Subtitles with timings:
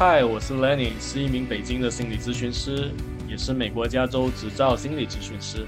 [0.00, 2.90] 嗨，我是 Lenny，是一名北京的心理咨询师，
[3.28, 5.66] 也是美国加州执照心理咨询师。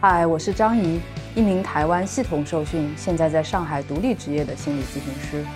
[0.00, 0.98] 嗨，我是张怡，
[1.34, 5.46] 一名台湾系统受训，现在在上海独立职业的心理咨询师。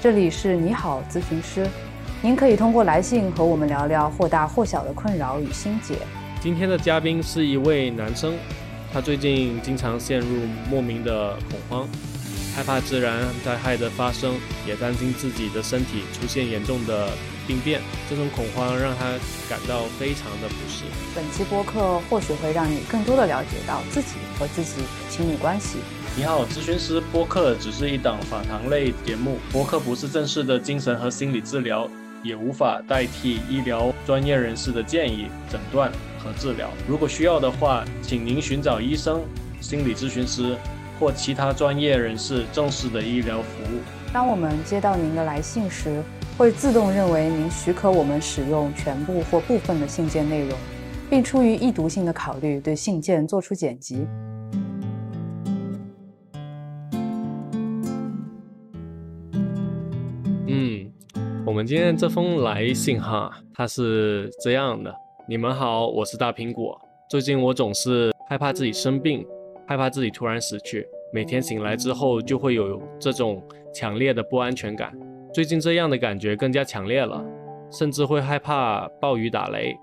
[0.00, 1.68] 这里是你好咨询师，
[2.22, 5.96] 您可以通过来信和我们聊聊或大或小的困扰与心结。
[6.40, 8.32] 今天的嘉宾是一位男生，
[8.90, 10.26] 他最近经常陷入
[10.70, 11.86] 莫名的恐慌。
[12.54, 14.34] 害怕自然灾害的发生，
[14.66, 17.08] 也担心自己的身体出现严重的
[17.52, 17.82] 病变。
[18.08, 19.04] 这种恐慌让他
[19.46, 20.84] 感到非常的不适。
[21.14, 25.78] 本期播客或许会让你更多的了解到自己和自己亲密关系。
[26.16, 31.86] 你好，咨询师播客只是一档访谈类节目，播客不是正式的精神和心理治疗，
[32.22, 36.70] 也无法代替医疗专业人士的建议、诊断和治疗。
[36.88, 39.20] 如果需要的话，请您寻找医生、
[39.60, 40.56] 心理咨询师。
[41.00, 43.80] 或其他专业人士正式的医疗服务。
[44.12, 46.00] 当我们接到您的来信时，
[46.38, 50.58] 会自动认为您许可我们使用全部或部分的信件内容，
[51.10, 54.06] 并出于易读性的考虑，对信件做出剪辑。
[60.46, 60.90] 嗯，
[61.46, 64.92] 我们今天这封来信哈，它是这样的：
[65.28, 66.80] 你们好，我是大苹果。
[67.08, 69.24] 最近我总是害怕自己生病。
[69.64, 74.92] 害怕自己突然死去，每天醒来之后就会有这种强烈的不安全感。
[75.32, 77.24] 最近这样的感觉更加强烈了，
[77.70, 79.74] 甚至会害怕暴雨打雷，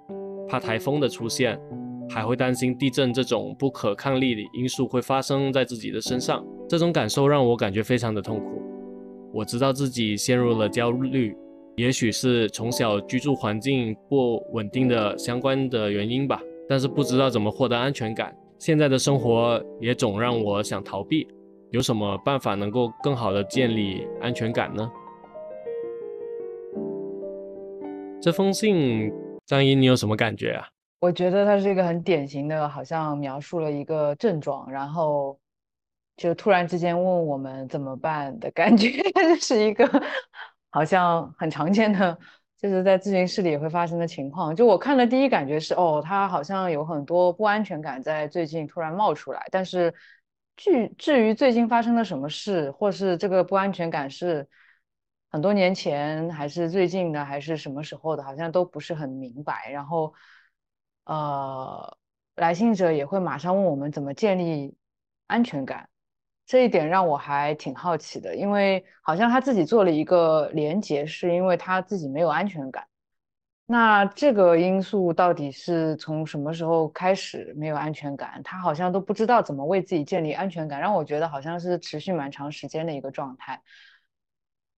[0.47, 1.59] 怕台风的出现，
[2.07, 6.45] 还会担心地震这种不可抗力的因素会发生在自己的身上。
[6.67, 8.61] 这种感受让我感觉非常的痛苦。
[9.33, 11.35] 我知道自己陷入了焦虑，
[11.77, 18.31] 也许是从小居住环境不稳定的相关的原因吧，但是不知道怎么获得安全感。
[18.59, 21.27] 现在的生活也总让我想逃避，
[21.71, 24.87] 有什么办法能够更好的建立安全感呢？
[28.21, 29.09] 这封信，
[29.45, 30.67] 张一，你有什么感觉啊？
[30.99, 35.39] 我觉得它是一个很典型的，好像描述了一个症状，然后
[36.17, 39.89] 就突然之间问我们怎么办的感觉，这是一个
[40.69, 42.17] 好像很常见的。
[42.57, 44.53] 就是在咨询室里也会发生的情况。
[44.53, 49.41] 就我看的第一感觉是，哦，他好像有很多不安全感在最近突然冒出来。
[49.49, 49.93] 但是，
[50.57, 54.45] 至至于最近发生了什么事，或是这个不安全感是
[55.29, 59.69] 很多年前还是最近的，还是什么时候的，好像都不是很明白。
[59.71, 60.13] 然后，
[61.05, 61.97] 呃，
[62.35, 64.75] 来信者也会马上问我们怎么建立
[65.27, 65.87] 安全感。
[66.47, 72.87] 这一点让我还挺好奇的，因为好像他自己做了一个连结，是因为他自己没有安全感。
[73.67, 78.41] 那这个因素到底是从什么时候开始没有安全感？
[78.43, 83.61] 他好像都不知道怎么为自己建立安全感，让我觉得好像是持续蛮长时间的一个状态。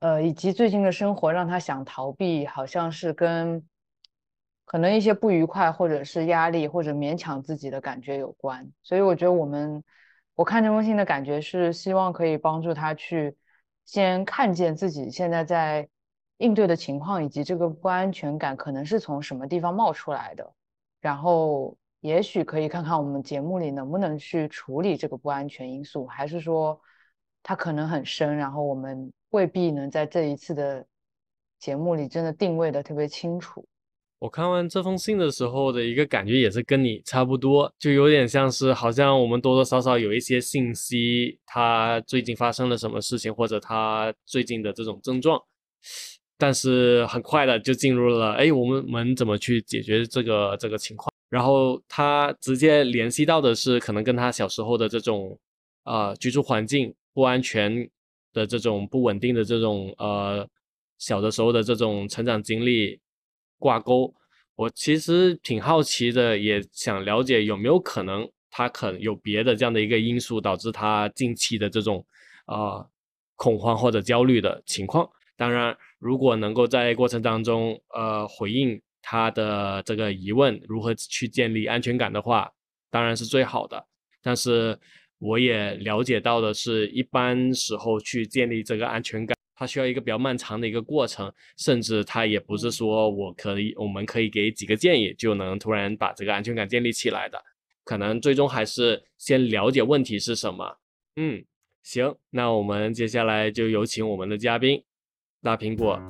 [0.02, 3.64] 呃，以及最近的生活让他想逃避，好像是跟
[4.66, 8.72] 可能一些不愉快，或者是压力，或者勉强自己的感觉有关。
[8.84, 9.84] 所以我觉得我们。
[10.34, 13.36] 我看这封信的感觉是，希望可以帮助他去
[13.86, 15.88] 先看见自己现在在
[16.38, 20.52] 应对的情况，以及这个不安全感可能是从什么地方冒出来的，
[21.00, 26.82] 然后也许可以看看我们节目里能不能去处理这个不安全因素，还是说
[27.44, 30.86] 它可能很深，然后我们未必能在这一次的
[31.60, 33.66] 节目里真的定位的特别清楚。
[34.20, 45.42] 我看完这封信的时候的一个感觉也是跟你差不多，就有点像是好像我们多多少少有一些信息，他最近发生了什么事情，或者他最近的这种症状，
[46.38, 51.12] 但是很快的就进入了，哎，我们们怎么去解决这个这个情况？
[51.30, 55.36] 然后他直接联系到的是可能跟他小时候的这种
[55.86, 57.90] 呃居住环境不安全
[58.34, 60.48] 的这种不稳定的这种呃
[60.98, 63.00] 小的时候的这种成长经历。
[63.64, 64.12] 挂钩，
[64.56, 72.04] 我其实挺好奇的，也想了解有没有可能他可能有别的这样的一个因素导致他近期的这种
[72.46, 72.84] 啊
[73.36, 75.08] 恐慌或者焦虑的情况。
[75.38, 82.52] 当然，如果能够在过程当中呃回应他的这个疑问，如何去建立安全感的话，
[82.90, 83.86] 当然是最好的。
[84.24, 84.76] 但是
[85.22, 89.38] 我也了解到的是，一般时候去建立这个安全感。
[89.56, 97.40] 它需要一个比较漫长的一个过程，甚至它也不是说我可以，我们可以给几个建议就能突然把这个安全感建立起来的，
[97.84, 100.80] 可能最终还是先了解问题是什么。
[101.18, 101.46] 嗯，
[101.84, 104.84] 行，那我们接下来就有请我们的嘉宾
[105.44, 106.02] 大苹果。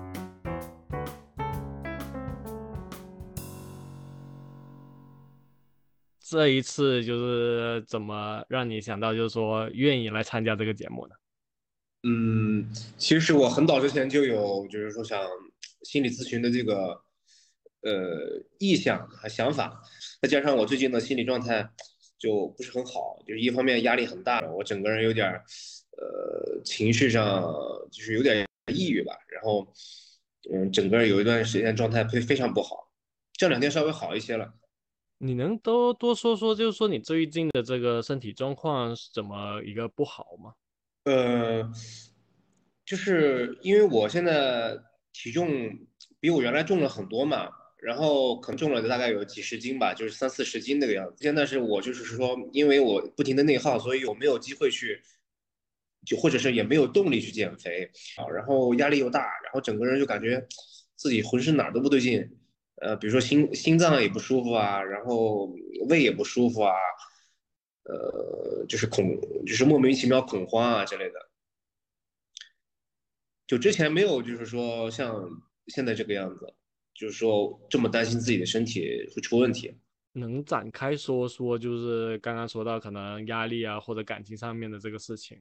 [6.31, 11.16] 这一次就是怎么让你想到，就是说愿意来参加这个节目呢？
[12.04, 12.66] 嗯，
[12.98, 15.22] 其实我很早之前就有，就是说想
[15.83, 17.01] 心理咨询的这个
[17.81, 19.83] 呃意向和想法，
[20.22, 21.69] 再加上我最近的心理状态
[22.18, 27.44] 就不是很好，就是一方面压力很大，我整个人有点呃情绪上
[27.92, 29.68] 就是有点抑郁吧，然后
[30.50, 32.89] 嗯，整个有一段时间状态非非常不好，
[33.34, 34.54] 这两天稍微好一些了。
[35.24, 40.54] 你能多多说说，就是说你最近的这个身体状况是怎么一个不好吗？
[41.04, 41.72] 呃，
[42.84, 44.76] 就是因为我现在
[45.14, 45.48] 体重
[46.20, 47.48] 比我原来重了很多嘛，
[47.84, 51.16] 然后可能重了大概有几十斤吧，就是三四十斤那个样子。
[51.20, 55.00] 现在是我就是说，因为我不停的内耗，所以我没有机会去，
[56.04, 57.88] 就或者是也没有动力去减肥
[58.18, 60.44] 啊，然后压力又大，然后整个人就感觉
[60.96, 62.28] 自己浑身哪儿都不对劲。
[62.81, 65.45] 呃，比如说心心脏也不舒服啊，然后
[65.88, 66.74] 胃也不舒服啊，
[67.83, 69.06] 呃，就是恐，
[69.45, 71.30] 就是莫名其妙恐慌啊之类的。
[73.45, 75.30] 就之前没有，就是说像
[75.68, 76.51] 现在这个样子，
[76.95, 79.75] 就是说这么担心自己的身体会出问题。
[80.13, 85.39] 能展开说说，就是刚刚说到可能压力啊或者感情上面的这个事情。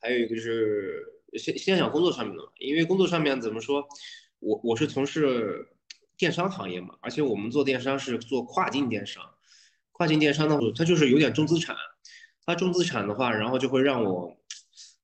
[0.00, 3.84] 还有一个就是先先讲工作上面的，因为工作上面怎么说，
[4.38, 5.66] 我我是从事。
[6.18, 9.22] 电商行业嘛，而且我们做电商是做跨境电商，
[9.92, 11.76] 跨境电商呢，它就是有点重资产，
[12.44, 14.36] 它重资产的话，然后就会让我，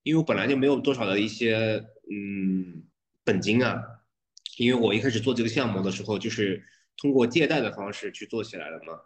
[0.03, 2.83] 因为我本来就没有多少的一些嗯
[3.23, 3.81] 本金啊，
[4.59, 6.63] 因为我一开始做这个项目的时候就是
[6.97, 8.99] 通过借贷的方式去做起来的嘛，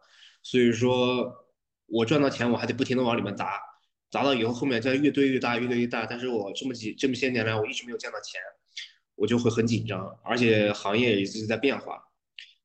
[0.42, 1.46] 所以说
[1.86, 3.60] 我赚到钱我还得不停的往里面砸，
[4.10, 8.40] 砸到以后后面再越堆越大，越堆越大，但是我这么几这么些年来我一直没有见到钱。
[9.18, 12.00] 我就会很紧张，而且行业也一直在变化，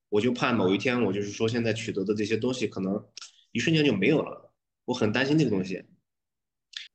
[0.07, 3.03] 我就怕某一天我就是说现在取得的这些东西可能
[3.51, 4.53] 一瞬间就没有了，
[4.85, 5.83] 我很担心这个东西。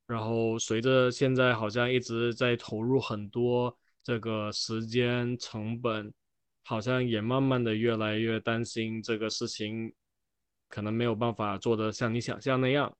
[0.06, 6.14] 然后随着现在好像一直在投入很多这个时间成本，
[6.62, 9.92] 好像也慢慢的越来越担心这个事情
[10.68, 12.96] 可能没有办法做的像你想象那样。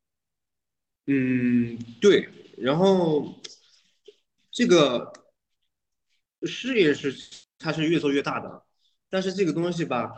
[1.06, 3.32] 嗯，对，然后
[4.50, 5.12] 这个。
[6.42, 7.14] 事业是，
[7.58, 8.62] 它是越做越大的，
[9.10, 10.12] 但是这个东西吧，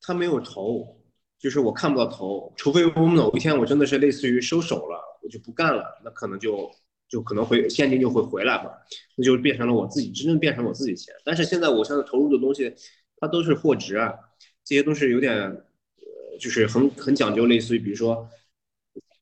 [0.00, 1.00] 它没有头，
[1.38, 6.70] 就是我看不到头，除非我某一天我真的是类似于收手了，我就不干了，那可能就
[7.08, 8.70] 就可能会现金就会回来吧，
[9.16, 11.14] 那就变成了我自己真正变成我自己钱。
[11.24, 12.74] 但是现在我现在投入的东西，
[13.16, 14.12] 它都是货值啊，
[14.64, 18.28] 这些都是有点，呃，就是很很讲究，类似于比如说，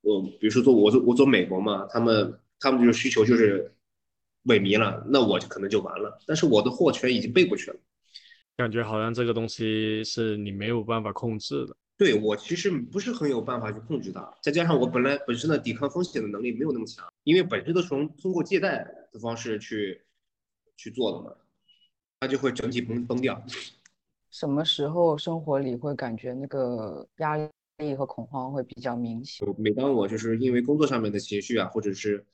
[0.00, 3.72] 我比如说做我做我做美国嘛，他们他们就是需求就是。
[4.44, 6.18] 萎靡了，那我就可能就完了。
[6.26, 7.76] 但是我的货权已经背过去了，
[8.56, 11.76] 感觉好像这个东西是你没有办法控制的。
[11.98, 18.78] 对我其实不是很有办法去控制它，再加上我本来本身的抵抗风险的能力没有那么强，因为本身都是从通过借贷
[19.12, 20.00] 的方式去
[20.78, 21.36] 去做的嘛，
[22.20, 23.42] 它就会整体崩崩掉。
[24.30, 27.36] 什么时候生活里会感觉那个压
[27.76, 29.46] 力和恐慌会比较明显？
[29.58, 32.24] 每当我就是因为工作上面的情绪啊，或者是。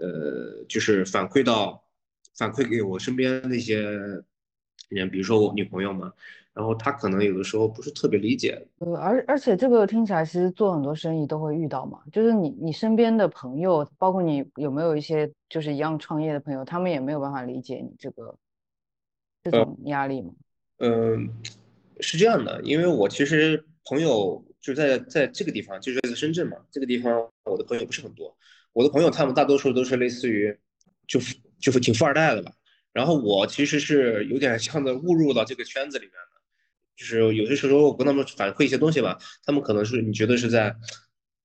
[0.00, 1.84] 呃，就是反馈到，
[2.34, 3.82] 反馈给我身边那些
[4.88, 6.10] 人，比如说我女朋友嘛，
[6.54, 8.66] 然后她可能有的时候不是特别理解。
[8.78, 18.34] 呃，而而且这个听起来其实做很多生意都会遇到嘛，就是你你身边的朋友，包括你有没有一些就是一样创业的朋友，他们也没有办法理解你这个
[19.44, 20.32] 这种压力吗？
[20.78, 21.28] 嗯，
[22.00, 28.34] 是这样的，因为我其实朋友就在在这个地方，就是在深圳嘛，这个地方我的朋友不是很多。
[28.72, 30.56] 我的朋友他们大多数都是类似于，
[31.06, 31.20] 就
[31.58, 32.52] 就挺富二代的吧。
[32.92, 36.40] 然后我其实是有点像的误入到这个圈子里面的，
[36.96, 40.74] 就是有些时候我跟他们反馈一些东西吧，他们可能是你觉得是在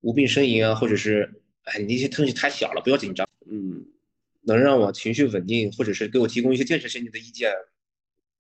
[0.02, 3.28] 无病呻吟啊，或者是哎你那些东西太小了，不要紧张。
[3.48, 3.86] 嗯，
[4.42, 7.52] 能让我情绪稳定，或者是给我提供一些建设性的意见，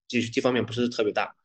[0.07, 1.35] 这这方面不是特别大，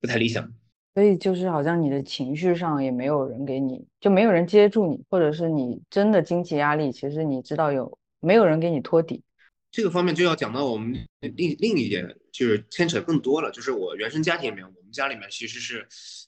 [0.00, 0.54] 不太理想。
[0.94, 9.24] 所以就是好像你的情绪上也没有人给你，就没有人接住你，或者是你真的经济压力，其实你知道有没有人给你托底？
[9.72, 13.50] 这个方面就要讲到我们另另一点，就是牵扯更多了。
[13.50, 15.80] 就是我原生家庭里面，我们家里面其实是，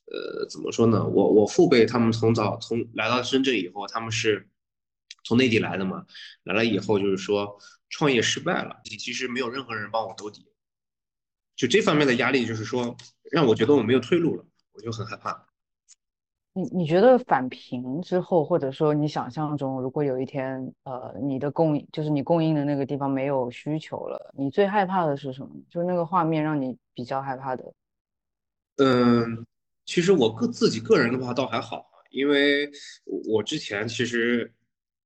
[0.06, 1.06] 呃，怎么说呢？
[1.06, 4.48] 我我父辈他们从早从来到深圳以后，他们是
[5.22, 6.04] 从内地来的嘛，
[6.42, 7.56] 来了以后就是说
[7.88, 10.44] 创业失败了，其实没有任何人帮我兜底，
[11.54, 12.96] 就这方面的压力，就是说
[13.30, 14.44] 让我觉得我没有退路了。
[14.76, 15.46] 我就很害怕。
[16.52, 25.50] 你你觉得返贫之后，或者说你想象中，如果有一天，呃，你的供应就是你供应的那个地方没有需求了，你最害怕的是什么？
[25.68, 27.74] 就是那个画面让你比较害怕的。
[28.76, 29.46] 嗯，
[29.84, 32.70] 其实我个自己个人的话倒还好，因为
[33.28, 34.50] 我之前其实，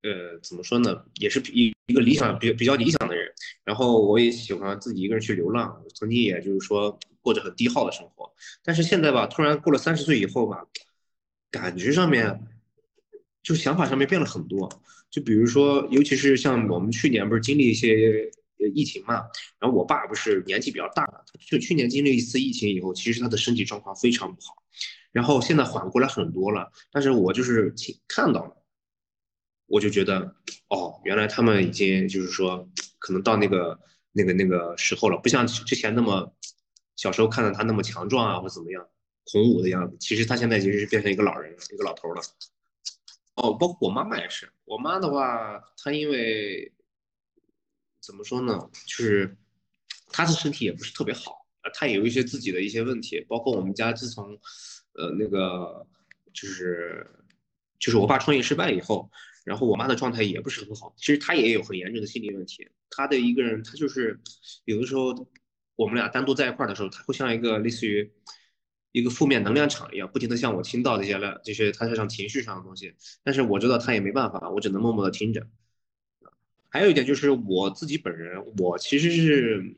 [0.02, 3.28] 呃，怎么说呢，也是一一个理想比比较理想的人，
[3.64, 8.32] 然后我也喜欢自己一个人去流浪，曾经也就是说过着很低耗的生活。
[8.62, 10.64] 但是现在吧，突然过了三十岁以后吧，
[11.50, 12.40] 感觉上面
[13.42, 14.68] 就想法上面变了很多。
[15.10, 18.30] 就比如说，尤其是像我们去年不是经历一些
[18.74, 19.14] 疫情嘛，
[19.58, 24.54] 然后我爸不是年纪比较大了，就去年经历一次疫情以后，其实他的身体状况非常不好，
[25.12, 26.70] 然后现在缓过来很多了。
[26.92, 27.74] 但是我就是
[28.06, 28.56] 看到了。
[29.72, 30.34] 我就觉得，
[30.66, 33.78] 哦，原来他们已经就是说，可能到那个
[34.10, 36.34] 那个那个时候了，不像之前那么
[37.00, 38.86] 小时候看到他那么强壮啊，或怎么样，
[39.32, 39.96] 孔武的样子。
[39.98, 42.20] 其实他现在其实是变成一个老人了，一个老头了。
[43.36, 46.70] 哦，包括我妈妈也是，我妈的话，她因为
[48.02, 49.34] 怎么说呢，就是
[50.08, 54.38] 她的身体也不是特别好，她也有一些自己的一些问题，包括我们家自从
[54.92, 55.86] 呃那个
[56.34, 57.06] 就是
[57.78, 59.10] 就是我爸创业失败以后。
[59.42, 62.68] 然后我妈的状态也不是很好，其实她也有很严重的心理问题。
[62.90, 64.20] 她的一个人，她就是
[64.66, 65.14] 有的时候
[65.80, 68.12] 我们俩单独在一块儿的时候，他会像一个类似于
[68.92, 72.94] 一个负面能量场一样，不停的向我倾倒这些了这些他身上情绪上的东西。
[73.24, 75.46] 但是我知道他也没办法，我只能默默的听着。
[76.68, 79.76] 还有一点就是我自己本人，我其实是。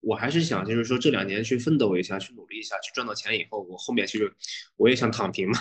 [0.00, 4.32] 我还是想，就是说这两年去奋斗一下，去努力一下，去赚到钱以后，我后面其实
[4.76, 5.58] 我也想躺平嘛。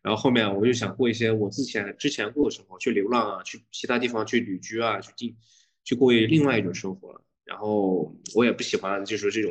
[0.00, 5.36] 然后后面我就想过一些我之前之前过的生活，去流浪啊，去其他地方去旅居啊，去定
[5.84, 7.20] 去过另外一种生活。
[7.44, 9.50] 然后我也不喜欢就是这种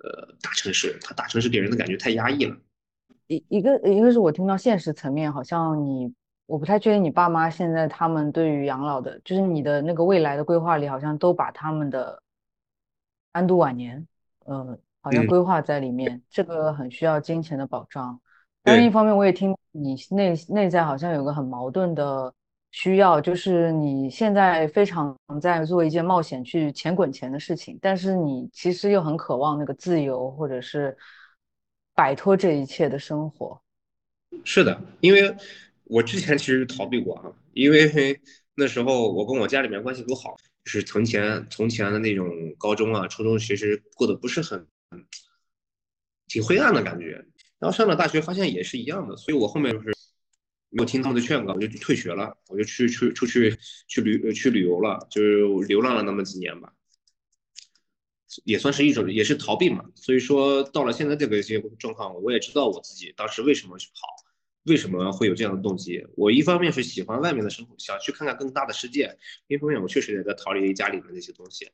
[0.00, 2.56] 呃大城市，它大城市给人的感觉太压抑了。
[3.26, 6.12] 一一个一个是我听到现实层面，好像你
[6.46, 12.22] 我不太确定你爸妈现在他们对于养老的，就是你的那个未来的规划里，好像都把他们的。
[13.34, 14.06] 安度晚年，
[14.44, 18.20] 呃，好像规划在里面，这个很需要金钱的保障。
[18.62, 22.34] 但另一方面，我也听你内内在好像有个很矛盾的
[22.72, 30.96] 需要，就是你现在非常在做一件冒险去钱滚钱的事情，但是你其实又很渴望那个自由，或者是
[31.94, 33.62] 摆脱这一切的生活。
[34.42, 35.36] 是的，因为
[35.84, 38.18] 我之前其实逃避过啊，因为
[38.56, 40.34] 那时候我跟我家里面关系不好。
[40.64, 44.64] 就是从前从前的那种高中啊、初中，其实过得不是很，
[46.28, 47.24] 挺灰暗的感觉。
[47.58, 49.16] 然后上了大学，发现也是一样的。
[49.16, 49.92] 所以我后面就是
[50.72, 56.72] 没有听他们的劝告，我就退学了，我就去去出去去旅去旅游了，就是流浪了那么几年吧，
[58.44, 59.84] 也算是一种也是逃避嘛。
[59.94, 64.00] 所以说到了现在这个些状况，我也知道我自己当时为什么去跑。
[64.64, 66.06] 为什么会有这样的动机？
[66.14, 69.08] 我一方面是喜欢外面的生活，想去看看更大的世界；
[69.48, 71.68] 另一方面，我确实也在逃离家里的那些东西，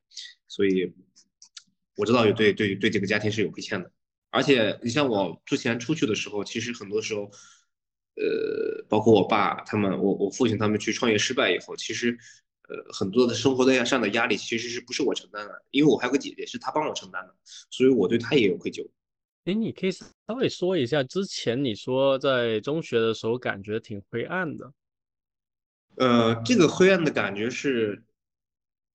[0.48, 0.90] 所以
[1.96, 3.92] 我知道有对对对这个家庭是有亏欠的。
[4.30, 7.30] 而且你像我之前出去的时候，其实很多时候，
[8.20, 12.18] 呃，包括我爸他们，我我父亲他们去创业失败以后，其实
[12.68, 15.62] 呃很多的生活的上的压力其实是不是我承担的？
[15.70, 17.34] 因为我还有个姐姐，是她帮我承担的，
[17.70, 18.84] 所以我对她也有愧疚。
[19.44, 20.06] 哎，你可以稍
[20.36, 24.72] 微说一下，之前你说在中学的时候感觉挺灰暗的。
[25.96, 28.02] 呃，这个灰暗的感觉是，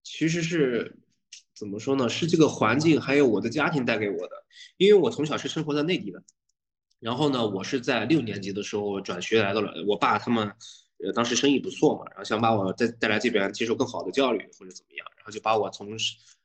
[0.02, 0.96] 其实是
[1.54, 2.08] 怎么说呢？
[2.08, 4.44] 是这个环境还有我的家庭带给我的。
[4.76, 6.22] 因为我从小是生活在内地的，
[7.00, 10.50] 然后呢，我是在六年级的时候转学来到了，我爸他们
[11.04, 15.96] 呃当时生意不错嘛，然后想把我带带来这边接受更好的教育或者怎么样，然后就把我从。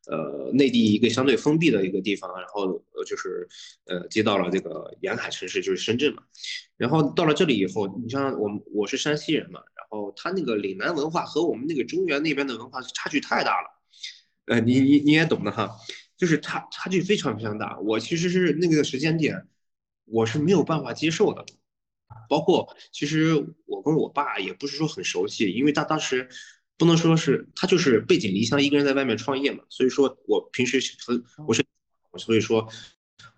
[0.08, 3.48] 呃，内地一个相对封闭的一个地方，然后呃就是
[3.86, 6.24] 呃接到了这个沿海城市，就是深圳嘛。
[6.78, 13.68] 然后到了这里以后，你像我我是山西人嘛，然后他那个岭南文化和我们那个中原那边的文化差距太大了。
[14.46, 15.70] 呃，你你你也懂的哈，
[16.18, 17.78] 就是差差距非常非常大。
[17.82, 19.46] 我其实是那个时间点，
[20.12, 21.46] 我是没有办法接受的。
[22.30, 23.36] 包括其实
[23.66, 26.30] 我跟我爸也不是说很熟悉，因为他当时。
[26.80, 29.62] 不能说是他就是背井离乡，一个人在外面创业嘛。
[29.68, 31.62] 所以说我平时很我是，
[32.18, 32.66] 所以说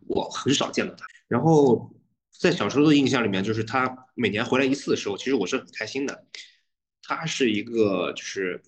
[0.06, 1.04] 我很少见到他。
[1.28, 1.92] 然后
[2.30, 6.28] 在小时候的印象里面，就是他每年回来一次的时候，其实我是很开心的。
[7.02, 8.62] 他是一个就是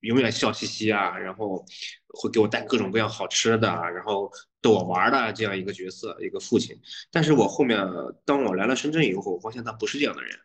[0.00, 1.64] 永远笑嘻嘻啊，然后
[2.08, 6.78] 会给我带各种各样好吃的，然后逗我玩的这样一个角色，一个父亲。
[7.10, 7.78] 但是我后面
[8.24, 10.38] 当我来了深圳以后，我发现他不是这样的人，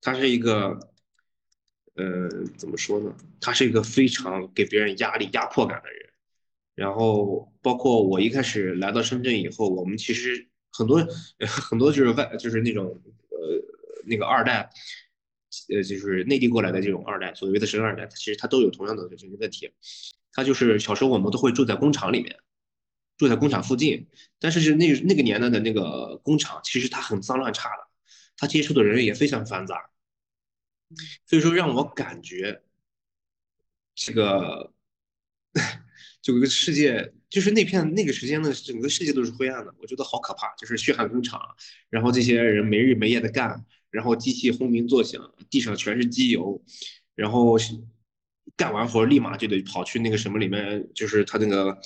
[0.00, 0.78] 他是一个。
[2.00, 3.12] 呃，怎么说呢？
[3.40, 6.08] 他是一个非常给别人压力、压迫感的人。
[6.76, 11.04] 然后，包括我一开始来到深圳以后，我们其实很多
[11.48, 12.84] 很多就是外，就是那种
[13.30, 13.36] 呃
[14.06, 14.70] 那个二代，
[15.68, 19.72] 呃，就是内地过来的这种二代，所谓的生二代，其实他都有同样的这些问题。
[20.32, 22.36] 他就是小时候我们都会住在工厂里面，
[23.16, 24.06] 住在工厂附近，
[24.38, 27.88] 但是是那那个年代的那个工厂，其实它很脏乱差的，
[28.36, 29.90] 他接触的人也非常繁杂。
[31.26, 32.62] 所以说，让我感觉
[33.94, 34.72] 这个，
[36.22, 40.54] 这个世界就是那片那个时间的整个世界都是灰暗的，我觉得好可怕。
[40.54, 41.40] 就是血汗工厂，
[41.90, 46.62] 然后这些人没日没夜的干，然后机器轰鸣作响，地上全是机油，
[47.14, 47.56] 然后
[48.56, 51.78] 干完活立马就得跑去那个什么里面，就是他那个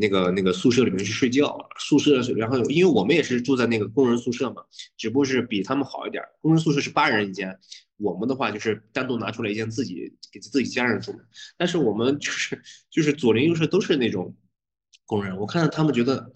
[0.00, 1.56] 那个那个宿舍里面去睡觉。
[1.78, 4.62] 宿舍，然后因为我们也是住在那个工人宿舍嘛，
[4.96, 6.22] 只不过是比他们好一点。
[6.40, 7.58] 工人宿舍是八人一间，
[7.96, 11.14] 我们的话就是单独拿出来一间自己给自己家人住。
[11.56, 12.60] 但是我们就是
[12.90, 14.34] 就是左邻右舍都是那种
[15.04, 16.32] 工人，我看到他们觉得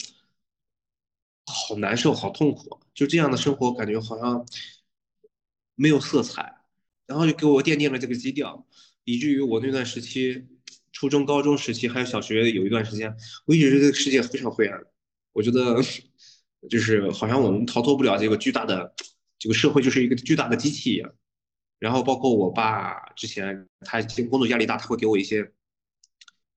[1.47, 4.45] 好难受、好痛苦，就这样的生活感觉好像
[5.75, 6.55] 没有色彩，
[7.07, 8.67] 然后就给我奠定了这个基调。
[9.05, 10.47] 以至于我那段时期，
[10.93, 14.79] 初中、高中时期还有小学有一段时间，我一直觉得这个世界非常灰暗。
[15.33, 15.77] 我觉得
[16.69, 18.95] 就是好像我们逃脱不了这个巨大的
[19.39, 21.11] 这个社会，就是一个巨大的机器一样。
[21.79, 25.51] 然后包括我爸之前他工作压力大，他会给我一些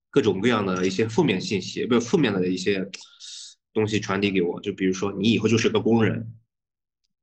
[0.10, 2.88] 各种各样的一些负面信息，不是负面的一些
[3.72, 6.34] 东西传递给我，就比如说你以后就是个工人。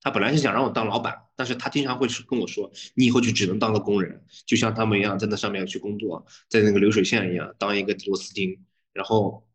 [0.02, 8.64] 他本来是想让我当老板，但是他经常会跟我说：“你以后就只能当个工人，就像他们一样，在那上面去工作，在那个流水线一样当一个螺丝钉。”
[8.94, 9.46] 然后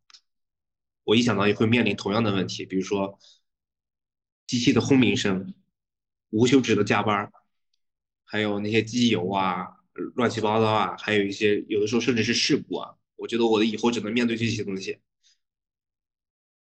[1.03, 3.17] 我一想到也会面临同样的问题，比如说
[4.45, 5.51] 机器的轰鸣声、
[6.29, 7.31] 无休止的加班，
[8.23, 9.65] 还有那些机油啊、
[10.13, 12.93] 乱七八糟啊，还有一些有的时候甚至是事故啊。
[13.15, 14.99] 我觉得我的以后只能面对这些东西，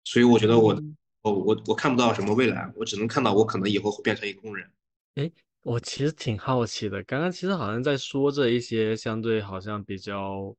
[0.05, 0.73] 所以我觉得我。
[0.73, 0.83] 我
[1.31, 4.69] 我我看不到什么未来，我只能看到我可能以后会变成一个工人。
[5.15, 5.31] 哎，
[5.63, 10.55] 我其实挺好奇的，刚刚其实好像在说这一些相对好像比较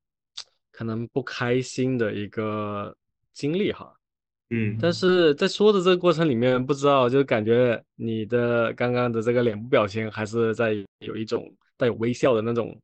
[0.72, 2.96] 可能不开心的一个
[3.32, 3.94] 经历哈。
[4.50, 12.76] 嗯，但是在说的这个过程里面，不知道就感觉你的刚刚的这个脸部表情还是在有一种带有微笑的那种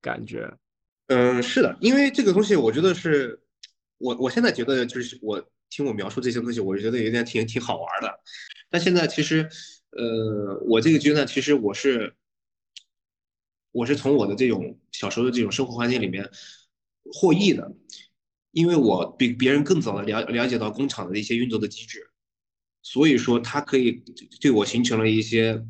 [0.00, 0.50] 感觉。
[1.08, 3.38] 嗯，是的，因为这个东西，我觉得是
[3.98, 5.44] 我我现在觉得就是我。
[5.74, 8.20] 听我描述这些东西，我觉得有点挺挺好玩的。
[8.70, 9.48] 但现在其实，
[9.90, 12.14] 呃，我这个阶段其实我是，
[13.72, 16.30] 我是从我的这种小时候的这种生活环境里面
[17.12, 17.74] 获益的，
[18.52, 22.08] 因为我比别人更早的了了解到工厂的一些运作的机制，
[22.80, 24.00] 所以说它可以
[24.40, 25.60] 对我形成了一些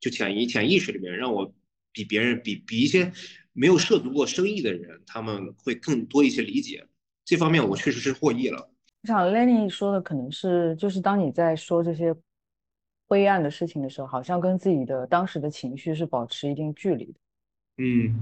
[0.00, 1.54] 就潜移潜意识里面，让我
[1.92, 3.12] 比别人比比一些
[3.52, 6.86] 没有涉足过生意的人，他们会更多一些理解。
[7.22, 8.71] 这方面我确实是获益了。
[9.02, 12.14] 我想 Lenny 说的可能是，就是当你在说这些
[13.08, 17.14] 灰暗的事情的时候，好像跟自己的当时的情绪是保持一定距离的。
[17.78, 18.14] 嗯，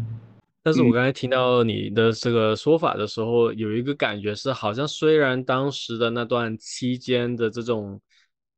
[0.62, 8.00] 但是我刚才听到你的这个说法的时候，有一个感觉是，好像虽然当时的那段期间的这种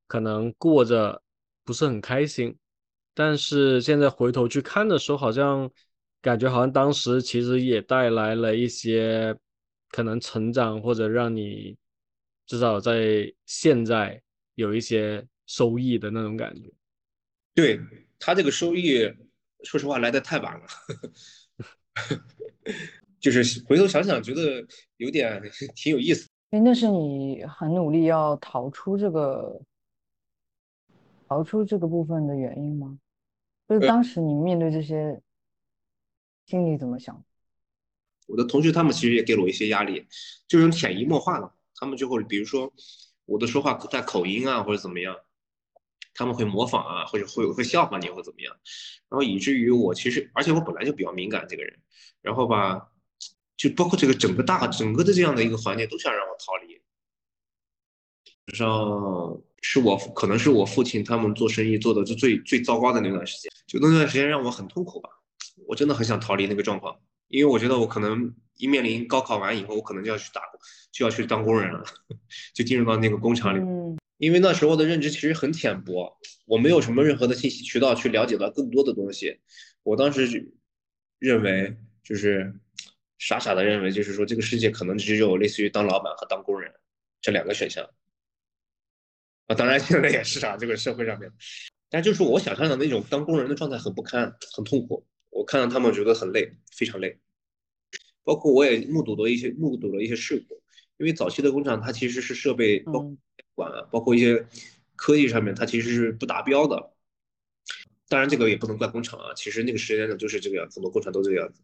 [0.07, 1.21] 可能过着
[1.65, 2.57] 不是很开心，
[3.15, 5.69] 但是现在回头去看的时候，好像
[6.21, 9.37] 感觉好像当时其实也带来了一些
[9.91, 11.77] 可能成长，或者让你。
[12.53, 14.21] 至少在现在
[14.57, 16.71] 有一些收益的那种感觉，
[17.55, 17.81] 对
[18.19, 19.11] 他这个收益，
[19.65, 20.67] 说实话来的太晚了，
[23.19, 24.63] 就是回头想想觉得
[24.99, 25.41] 有点
[25.75, 26.29] 挺有意思。
[26.51, 29.59] 哎，那是你很努力要逃出这个
[31.29, 32.99] 逃出这个部分的原因吗？
[33.67, 35.19] 就是当时你面对这些
[36.45, 37.25] 心里怎么想？
[38.27, 40.07] 我的同学他们其实也给了我一些压力，
[40.47, 41.51] 就是潜移默化的。
[41.83, 42.73] 他们就会，比如说
[43.25, 45.17] 我的说话带口音啊，或者怎么样，
[46.15, 48.55] 他们会模仿啊，或者会会笑话你，或怎么样，
[49.09, 51.77] 然后以至于我其实，而且我本来就比较敏感这个人，
[52.21, 52.87] 然后吧，
[53.57, 56.81] 就包括这个整个大整个的这样的一个环境都想让我逃离。
[58.55, 65.11] 上是我可能是我父亲他们做生意做的就最最糟糕的那段时间，就那段时间让我很痛苦吧，
[65.67, 66.97] 我真的很想逃离那个状况。
[67.33, 70.61] 因为我觉得我可能一面临高考完以后，我可能就要去打工，
[70.93, 71.83] 就要去当工人了，
[72.55, 73.61] 就进入到那个工厂里。
[73.61, 73.99] 嗯。
[74.19, 79.41] 因为那时候的认知其实很浅薄，我没有什么任何的信息渠道去了解到更多的东西。
[79.83, 80.53] 我当时
[81.19, 82.55] 认为就是
[83.19, 86.73] 傻傻的认为，就是说这个世界可能只有类似于当老板和当工人
[87.21, 87.83] 这两个选项。
[89.49, 91.29] 啊，当然现在也是啊，这个社会上面，
[91.91, 95.05] 但就是我想象的那种当工人的状态很不堪，很痛苦。
[95.33, 97.19] 我看到他们觉得很累，非常累，
[98.23, 100.63] 包括我也目睹了一些目睹了一些事故，
[100.99, 103.11] 因为早期的工厂它其实是设备包
[103.55, 104.47] 管啊，包括一些
[104.95, 106.93] 科技上面它其实是不达标的。
[108.09, 111.63] 当然这个也不能怪工厂啊，其实那个时间呢就是这个样子，很多工厂都这个样子，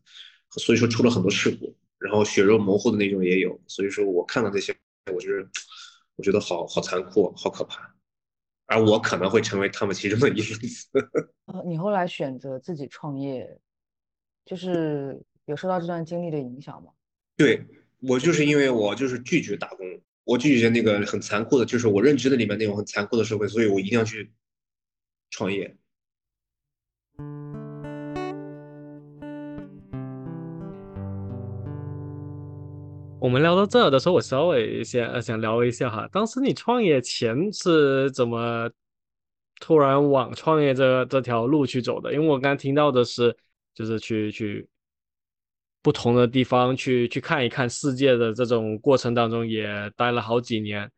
[0.58, 3.60] 所以说出了很多事故，然后血肉模糊的那种也有。
[3.66, 4.74] 所以说我看到这些，
[5.12, 5.46] 我就是
[6.16, 7.94] 我觉得好好残酷，好可怕。
[8.68, 10.88] 而我可能会成为他们其中的一份子。
[11.46, 13.58] 呃，你后来选择自己创业，
[14.44, 16.92] 就是有受到这段经历的影响吗？
[17.36, 17.66] 对，
[18.00, 19.86] 我就是因为我就是拒绝打工，
[20.24, 24.30] 我拒绝那个很残酷的，就是我认知的里面那种很残酷的社会，所以我一定要去
[25.30, 25.76] 创业。
[33.20, 38.70] 我们聊到这儿的时候，我稍微先想聊一下哈，当时你创业前是怎么
[39.58, 42.12] 突然往创业这这条路去走的？
[42.12, 43.36] 因为我刚刚听到的是，
[43.74, 44.68] 就是去去
[45.82, 50.88] 不同的地方去去看一看世界的这种过程当中，也待了好几年。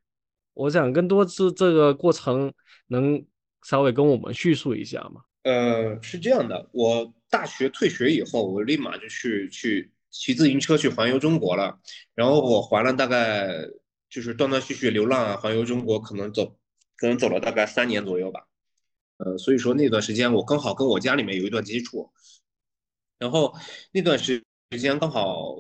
[0.53, 2.53] 我想更多是这个过程
[2.89, 3.25] 能
[3.63, 5.23] 稍微跟我们叙述一下吗？
[5.45, 9.91] 呃，是这样的，我大学退学以后，我立马就去去。
[10.11, 11.79] 骑自行车去环游中国了，
[12.15, 13.49] 然后我环了大概
[14.09, 16.57] 就是断断续续流浪啊，环游中国可能走，
[16.97, 18.49] 可能走了大概三年左右吧。
[19.19, 22.11] 呃，所以说那段时间我刚好跟我家里面有一段接触，
[23.19, 23.55] 然后
[23.93, 24.45] 那段时
[24.81, 25.55] 间刚好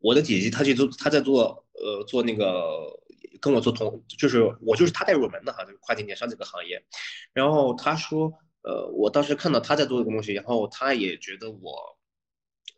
[0.00, 3.00] 我的姐姐她去做，她在做呃做那个
[3.40, 6.84] 跟我做同，就是我就是她带入门的哈，就是跨境电商这个行业。
[7.32, 8.30] 然后她说，
[8.62, 11.96] 呃，我当时看到她在做这个东西，然后她也觉得我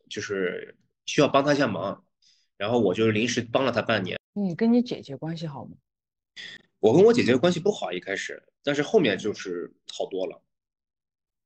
[0.09, 0.77] 就是。
[1.07, 2.05] 需要帮他一下忙，
[2.57, 4.19] 然后我就临时帮了他半年。
[4.35, 5.77] 你跟你姐姐关系好吗？
[6.79, 10.42] 我跟我姐姐关系不好一开始，但是后面就是好多了。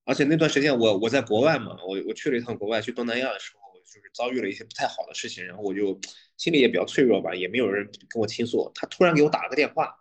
[0.05, 6.01] 而且那段时间我我在国外嘛，我我去了一趟国外，去东南亚的时候，就是遭遇了一些不太好的事情，然后我就
[6.37, 8.71] 心里也比较脆弱吧，也没有人跟我倾诉。
[8.75, 9.95] 他突然给我打了个电话，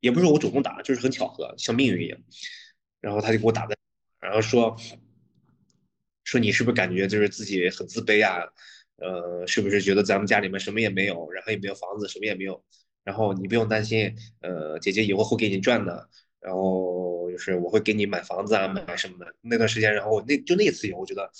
[0.00, 2.18] 也不是我主动打，就是很巧合，像命运一样。
[3.00, 3.76] 然后他就给我打的，
[4.18, 4.76] 然后说
[6.24, 8.46] 说你是不是感觉就是自己很自卑啊？
[9.00, 12.62] 呃，是不是觉得咱们家里面什么也没有，然后也没有房子，什么也没有，
[13.02, 16.08] 然后你不用担心，呃，姐姐以后会给你赚的，
[16.40, 19.34] 然后就是我会给你买房子啊，买什么的。
[19.40, 21.30] 那段时间，然后那就那次以后，我觉得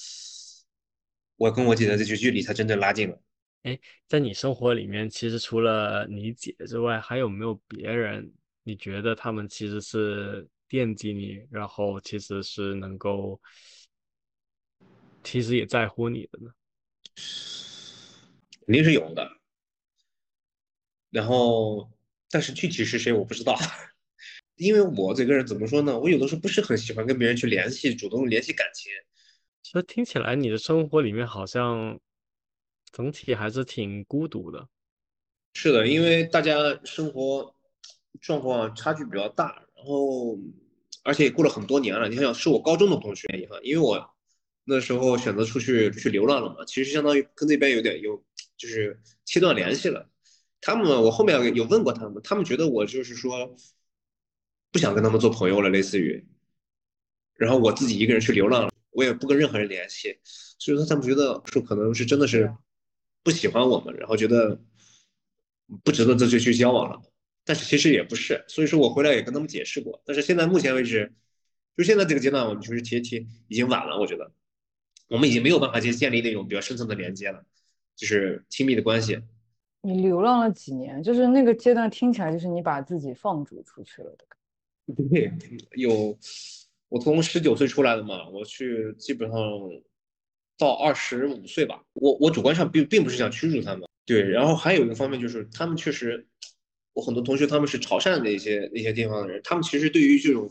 [1.36, 3.20] 我跟我姐姐的这距离才真正拉近了。
[3.62, 8.32] 哎，在你生活里面，其实除了你姐之外，还有没有别人？
[8.62, 13.40] 你觉得他们其实是惦记你，然后其实是能够，
[15.24, 16.50] 其实也在乎你的呢？
[18.66, 19.28] 肯定是有的，
[21.10, 21.90] 然后，
[22.30, 23.56] 但是具体是谁我不知道，
[24.56, 25.98] 因为我这个人怎么说呢？
[25.98, 28.92] 我有的时候不是很喜欢跟别人去联系，主动联系感情。
[29.62, 31.98] 其实听起来你的生活里面好像
[32.92, 34.68] 整体还是挺孤独的。
[35.54, 37.54] 是的，因为大家生活
[38.20, 40.38] 状况差距比较大，然后
[41.02, 42.08] 而且也过了很多年了。
[42.08, 44.14] 你想想，是我高中的同学，你看，因为我。
[44.70, 48.24] 那时候选择出去去流浪了嘛，其实相当于跟那边有点有，
[48.56, 50.08] 就是切断联系了。
[50.60, 53.54] 他们我后面有问过他们，他们觉得我就是说
[54.70, 56.24] 不想跟他们做朋友了，类似于。
[57.34, 62.54] 然后我自己一个人去流浪了，我也不跟任何人联系，所以说他们觉得说可能是真的是
[63.22, 64.60] 不喜欢我们，然后觉得
[65.82, 67.00] 不值得再去去交往了。
[67.42, 70.02] 但是其实也不是，所以说我回来也跟他们解释过。
[70.04, 71.10] 但是现在目前为止，
[71.74, 74.30] 就现在这个阶段，我们就是提提已经晚了，我觉得。
[75.10, 77.44] 我们已经没有办法去建立那种比较深层的连接了，
[77.96, 79.20] 就是亲密的关系。
[79.82, 81.02] 你流浪了几年？
[81.02, 84.24] 就是那个阶段听起来就是你把自己放逐出去了的。
[85.10, 85.32] 对，
[85.72, 86.16] 有
[86.88, 89.40] 我从十九岁出来的嘛，我去基本上
[90.56, 91.82] 到二十五岁吧。
[91.94, 94.22] 我我主观上并并不是想驱逐他们，对。
[94.22, 96.24] 然后还有一个方面就是他们确实，
[96.92, 100.48] 我很多同学他们是潮汕的一些一些地方的人，他们其实对于这种。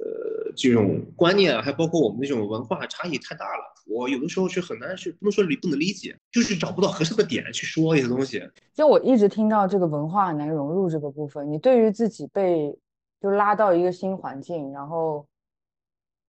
[0.00, 8.42] 呃，这种观念，还包括我们那种文化差异太大了，我有的时候是很难，是不能说理不能理解，就是找不到合适的点去说一些东西。
[8.74, 12.76] 就我一直听到这个文化难融入这个部分，你对于自己被
[13.20, 15.26] 就拉到一个新环境，然后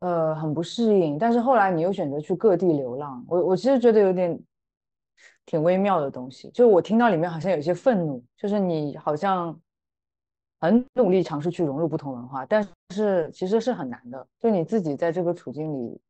[0.00, 4.38] 呃很不适应，但是后来你又选择去各地流浪，我我其实觉得有点
[5.46, 9.58] 挺微妙的东西，就我听到里面好像有些愤怒，就是你好像。
[10.60, 14.26] 很努力尝试去融入不同文化，但是其实是很难的。
[14.40, 16.00] 就你自己在这个处境里，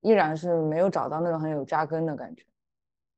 [0.00, 2.42] 依然是没有找到那种很有扎根的感觉。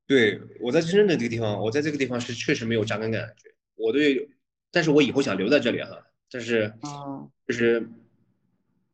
[0.07, 3.52] 对我在深圳的这个地方，我在这个地方是确实没有扎根感觉。
[3.74, 4.29] 我对，
[4.70, 6.02] 但是我以后想留在这里哈。
[6.31, 6.72] 但是，
[7.46, 7.88] 就是，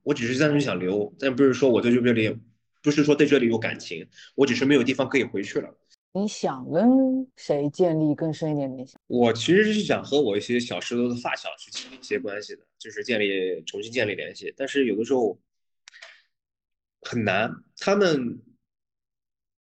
[0.03, 2.39] 我只是单纯想留，但不是说我对这里，
[2.83, 5.75] 不是说对这里有感情，我只是没有地方可以回去了。
[6.15, 8.97] 你想跟谁建立更深一点联系？
[9.07, 14.53] 我其实是想和我一些小时候的发小去建立一些关系的，就是建立重新建立联系。
[14.55, 15.41] 但是有的时候
[17.01, 18.43] 很难，他们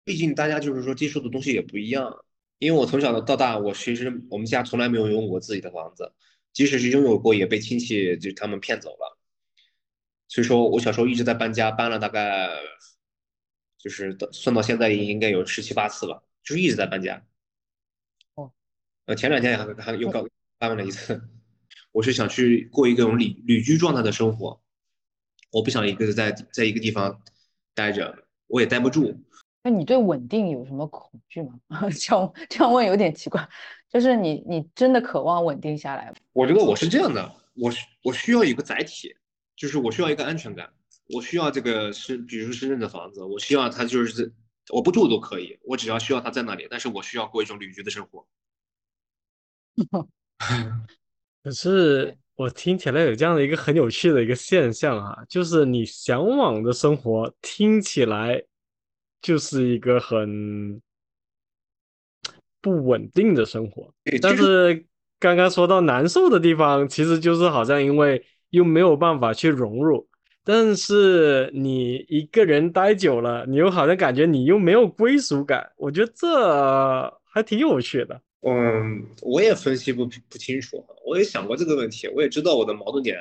[0.04, 2.26] 毕竟大家就是说接触的东西也不一样。
[2.58, 6.12] 因为我从小到大，我其实我们家从来没有拥有过自己的房子，
[6.52, 9.18] 即使是拥有过，也被亲戚就他们骗走了。
[10.28, 12.50] 所以说我小时候一直在搬家，搬了大概
[13.78, 16.24] 就是算到现在应该有十七八次了。
[16.44, 17.24] 就是一直在搬家，
[18.36, 18.52] 哦，
[19.06, 20.28] 呃，前两天还还又告
[20.60, 21.22] 发问了一次，
[21.92, 24.62] 我是想去过一个种旅旅居状态的生活，
[25.52, 27.22] 我不想一个人在在一个地方
[27.74, 29.16] 待着，我也待不住。
[29.62, 31.60] 那你对稳定有什么恐惧吗？
[31.92, 33.48] 这样这样问有点奇怪，
[33.90, 36.16] 就是你你真的渴望稳定下来吗？
[36.32, 37.72] 我觉得我是这样的，我
[38.04, 39.14] 我需要一个载体，
[39.56, 40.72] 就是我需要一个安全感，
[41.10, 44.32] 我需要这个深，比如说深圳的房子，我希望它就是
[44.70, 48.26] 我不住都可以，我只要需要他在那里，但是我需要过一种旅居的生活。
[51.44, 58.44] 可是我听起来有这样的一个很有趣的一个现象啊，就是你向往的生活听起来
[59.22, 60.82] 就是一个很
[62.62, 64.86] 不稳定的生活，但是
[65.18, 70.09] 刚刚说到难受的地方，其实就是好像因为又没有办法去融入，
[70.52, 78.20] 但是你一个人待久了，你又好像感觉你又没有归属感，我觉得这还挺有趣的。
[78.42, 83.16] 嗯，我也分析不不清楚，我也想过这个问题，我也知道我的矛盾点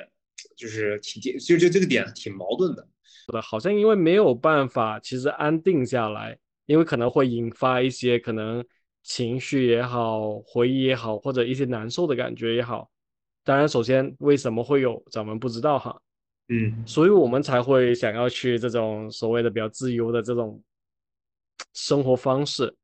[0.56, 2.88] 就是挺就就这个点挺矛盾的。
[3.26, 8.64] 的，好像因为没有办法，其实安定下来，因为可能会引发一些可能
[9.02, 12.88] 情绪也好，回忆也好，或者一些难受的感觉也好。
[13.44, 16.00] 当然，首先为什么会有，咱们不知道哈。
[16.48, 20.62] 嗯，所以我们才会想要去这种所谓的比较自由的这种
[21.74, 22.74] 生活方式。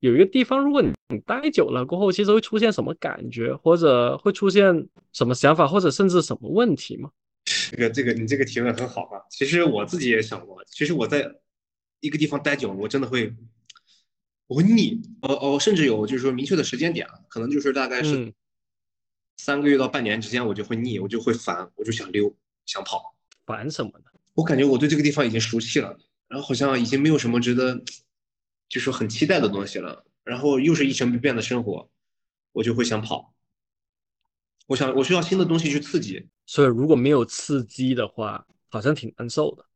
[0.00, 7.10] 有一个地方，如果你你待久了过后，其实会出现什么感觉，或者会出现什么想法，或者甚至什么问题吗？
[7.70, 9.20] 这个这个你这个提问很好啊。
[9.30, 11.32] 其实我自己也想过，其实我在
[12.00, 13.32] 一个地方待久了，我真的会
[14.46, 18.32] 我会腻，哦哦，甚至有就是说明确的时间点啊，可能就是大概是
[19.36, 22.34] 三个月到半年之间，我就会腻，我就会烦，我就想溜，
[22.66, 23.14] 想跑。
[23.44, 24.04] 烦什么呢？
[24.34, 25.98] 我感觉我对这个地方已经熟悉了，
[26.28, 27.82] 然后好像已经没有什么值得
[28.68, 31.90] 就是很期待的东西了，然后又是一成不变的生活，
[32.52, 33.34] 我就会想跑。
[34.68, 36.28] 我想我需要新的东西去刺激。
[36.46, 39.66] 所以如果没有刺激的话，好像挺难受的。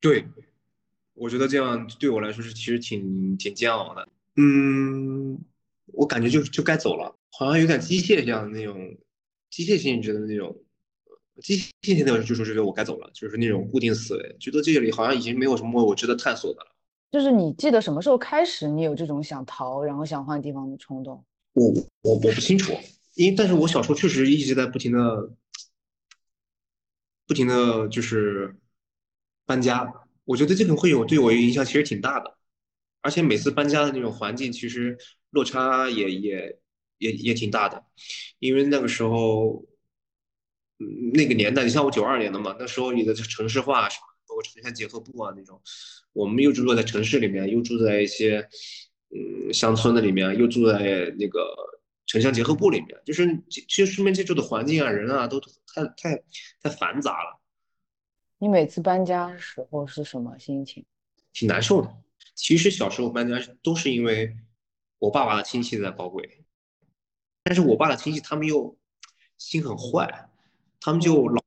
[0.00, 0.26] 对，
[1.14, 4.08] 我觉得这样对我来说是其实挺挺煎熬的。
[4.36, 5.38] 嗯，
[5.86, 8.98] 我感觉就就该走了，好像有点机械一样的那种
[9.50, 10.56] 机械性质的那种
[11.40, 16.66] 机械性的，就说这个我该走了，就是那种固定思维，觉得这里好像已经没有什么我值得探索的了。
[17.10, 21.24] 就是你记得什么时候开始你有这种想逃，然后想换地方的冲动？
[21.54, 21.68] 我
[22.02, 22.72] 我我不清楚，
[23.14, 25.32] 因为但是我小时候确实一直在不停的。
[27.24, 28.54] 不停的就是
[29.46, 29.90] 搬家，
[30.24, 32.36] 我觉得这个会有对我影响，其实挺大的。
[33.00, 34.98] 而且每次搬家的那种环境，其实
[35.30, 36.58] 落差也也
[36.98, 37.82] 也也挺大的。
[38.38, 39.64] 因为那个时候，
[41.12, 45.60] 那个年代，你像我九二年的嘛，那时候你的城市化什么，包括城乡结合部啊那种，
[46.12, 48.48] 我们又住在城市里面，又住在一些
[49.10, 50.78] 嗯乡村的里面，又住在
[51.18, 51.54] 那个
[52.06, 56.22] 城乡结合部里面，就是其实身边接触的环境啊、人啊，都太太
[56.62, 57.40] 太繁杂了。
[58.38, 60.84] 你每次搬家时候是什么心情？
[61.32, 61.94] 挺难受的。
[62.34, 64.34] 其实小时候搬家都是因为
[64.98, 66.44] 我爸爸的亲戚在包轨，
[67.44, 68.76] 但是我爸的亲戚他们又
[69.38, 70.30] 心很坏，
[70.82, 71.42] 他们就老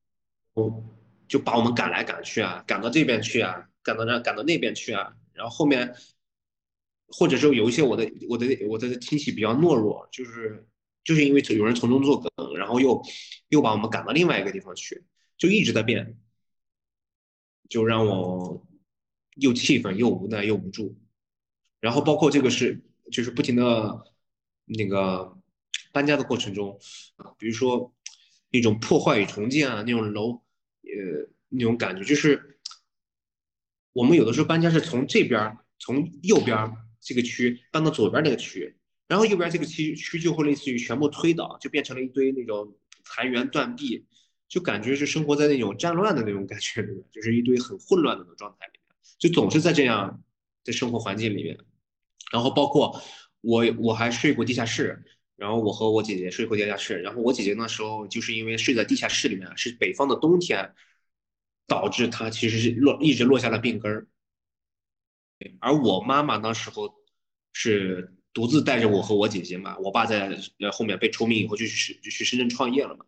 [1.28, 5.14] 就把我们赶来赶去啊，赶到这边去啊，赶到那赶到那边去啊。
[5.34, 5.96] 然后后面
[7.08, 10.68] 或者说有一些我的我的我的亲戚比较懦弱，就是
[11.04, 13.02] 就是因为有人从中作梗，然后又
[13.50, 15.04] 又把我们赶到另外一个地方去，
[15.38, 16.18] 就一直在变，
[17.70, 18.66] 就让我。
[19.38, 20.98] 又气愤又无奈又无助，
[21.82, 24.14] 然后包括这个是就是不停的
[24.64, 25.38] 那个
[25.92, 26.80] 搬家的过程中
[27.18, 27.94] 啊，比如说
[28.56, 32.60] 那种破坏与重建啊，那种楼呃那种感觉，就是
[33.94, 44.06] 我们有的时候搬家是从这边从右边这个区搬到左边那个区，然后右边这个区区就会类似于全部推倒，就变成了一堆那种残垣断壁，
[44.48, 48.82] 就感觉是生活在那种战乱的那种感觉里面，就是一堆很混乱的那种状态里面。
[49.18, 50.24] 就总是在这样
[50.64, 51.58] 的生活环境里面，
[52.32, 53.02] 然后包括
[53.42, 55.04] 我我还睡过地下室，
[55.36, 60.74] 然后我和我姐姐睡过地下室，然后我姐姐那时候就是因为睡在地下室里面，是北方的冬天，
[61.68, 64.08] 导致她其实是落一直落下了病根儿，
[65.60, 66.94] 而我妈妈那时候
[67.54, 73.06] 是独自带着我和我姐姐嘛，我爸在呃后面被除名以后就去就去深圳创业了嘛，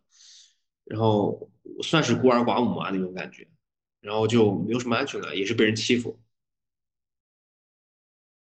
[0.84, 1.50] 然后
[1.82, 3.48] 算是孤儿寡母啊那种感觉。
[4.00, 6.20] 然后就没有什么安全感，也是被人欺负，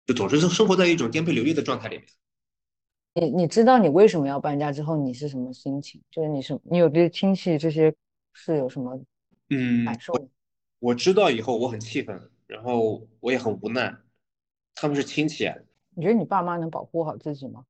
[0.05, 2.07] 就总是生活在一种颠沛流离的状态里面。
[3.19, 6.03] 你你知道你为什么要搬家之后你是什么心情？
[6.11, 7.95] 就是你是你有对亲戚这些
[8.35, 9.01] 是有什么
[9.49, 10.13] 嗯感受？
[10.79, 13.97] 我知道以后我很气愤，然后我也很无奈。
[14.75, 15.51] 他们是亲戚，
[15.95, 17.65] 你觉得你爸妈能保护好自己吗？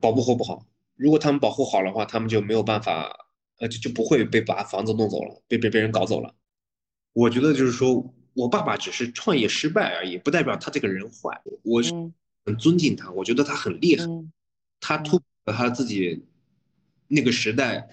[0.00, 0.64] 保不护不好。
[0.94, 3.10] 如果他们保护好的话，他们就没有办法，
[3.58, 6.32] 呃，就就不会被把房子弄走了，被被别人搞走了。
[7.12, 11.42] 我觉得就是说我爸爸只是创业失败而已，不代表他这个人坏。
[11.64, 12.14] 我是很
[12.56, 14.06] 尊敬他，我觉得他很厉害，
[14.80, 16.24] 他突破了他自己
[17.08, 17.88] 那个时代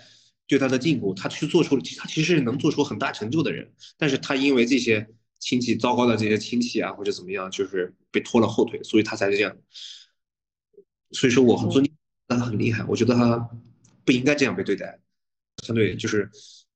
[0.47, 5.07] 对他的禁锢，他去做出他其实是能做出很大成就的人，但是他因为这些
[5.39, 9.57] 亲戚糟糕的这些亲戚啊或者怎么样，就是被拖了后腿，所以他才这样。
[11.11, 11.93] 所以说我很尊敬。
[12.27, 13.37] 但他很厉害，我觉得他
[14.03, 14.99] 不应该这样被对待。
[15.63, 16.27] 相对就是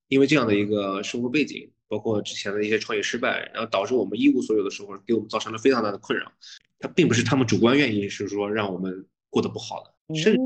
[0.08, 6.32] 因为这样的一个生活背景，包括之前的一些创业失败，然后导致我们一无所有的时候，给我们造成了非常大的困扰。
[6.80, 10.40] 他并不是他们主观愿意，是说让我们过得不好的，甚至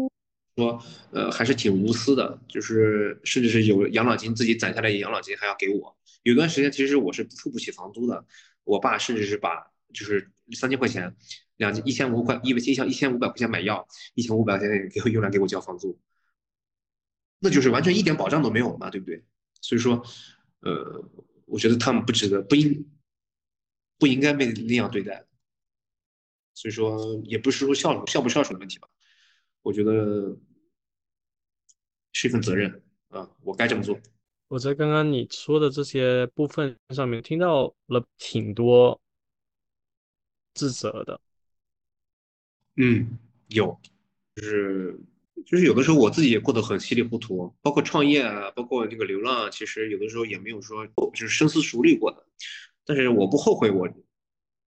[0.55, 5.95] 说呃还是挺无私的，就是甚至是有养老金自己攒下来养老金还要给我。
[6.23, 8.25] 有段时间其实我是付不起房租的，
[8.63, 11.15] 我爸甚至是把就是三千块钱。
[11.57, 15.97] 两一千五块一一千一千五百块钱买药，一千五百块钱给我用来给我交房租，
[17.39, 19.23] 那就是完全一点保障都没有嘛，对不对？
[19.61, 20.03] 所以说，
[20.61, 21.07] 呃，
[21.45, 22.89] 我觉得他们不值得，不应
[23.99, 25.23] 不应该被那样对待。
[26.53, 28.87] 所以说，也不是说孝孝不孝顺的问题吧，
[29.61, 30.37] 我觉得
[32.11, 33.99] 是一份责任啊，我该这么做。
[34.49, 39.01] 我在刚刚你说的这些部分上面听到了挺多
[40.53, 41.19] 自责的。
[42.75, 43.79] 嗯，有，
[44.35, 44.99] 就是
[45.45, 52.23] 就是有的时候我自己也过得很稀里糊涂，包括创业啊，包括这个流浪，其实有的时候也没有说就是深思熟虑过的。
[52.85, 53.87] 但是我不后悔我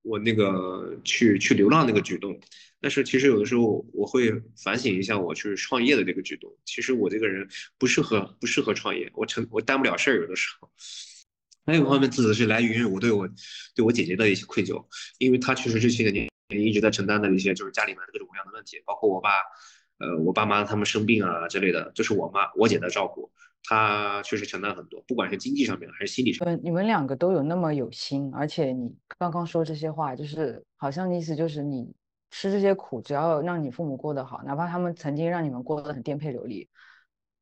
[0.07, 2.39] 我那个去去流浪那个举动。
[2.81, 6.51] 但是其实有的时候我会反省一下我去创业的这个举动。
[6.65, 10.21] 其实我这个人不适合不适合创业，我成我担不了事儿。
[10.21, 10.71] 有的时候，
[11.67, 13.29] 还有一方面自责是来源于我对我
[13.75, 14.85] 对我姐姐的一些愧疚，
[15.19, 16.29] 因为她确实这些年。
[16.49, 19.31] 一直在承担的一些就是家里面各种各样的问题，包括我爸，
[19.99, 23.33] 呃，我爸妈他们生病啊之类的，就是我妈我姐的照顾，
[23.69, 26.47] 她确实承担很多，不管是经济上面还是心理上。
[26.47, 26.59] 面。
[26.63, 31.93] 你们两个都有那么有心，而且你刚刚说这些话，就是好像意思就是你
[32.31, 36.69] 吃这些苦，只要让你父母过得好，哪怕他们曾经让你们过得很颠沛流离，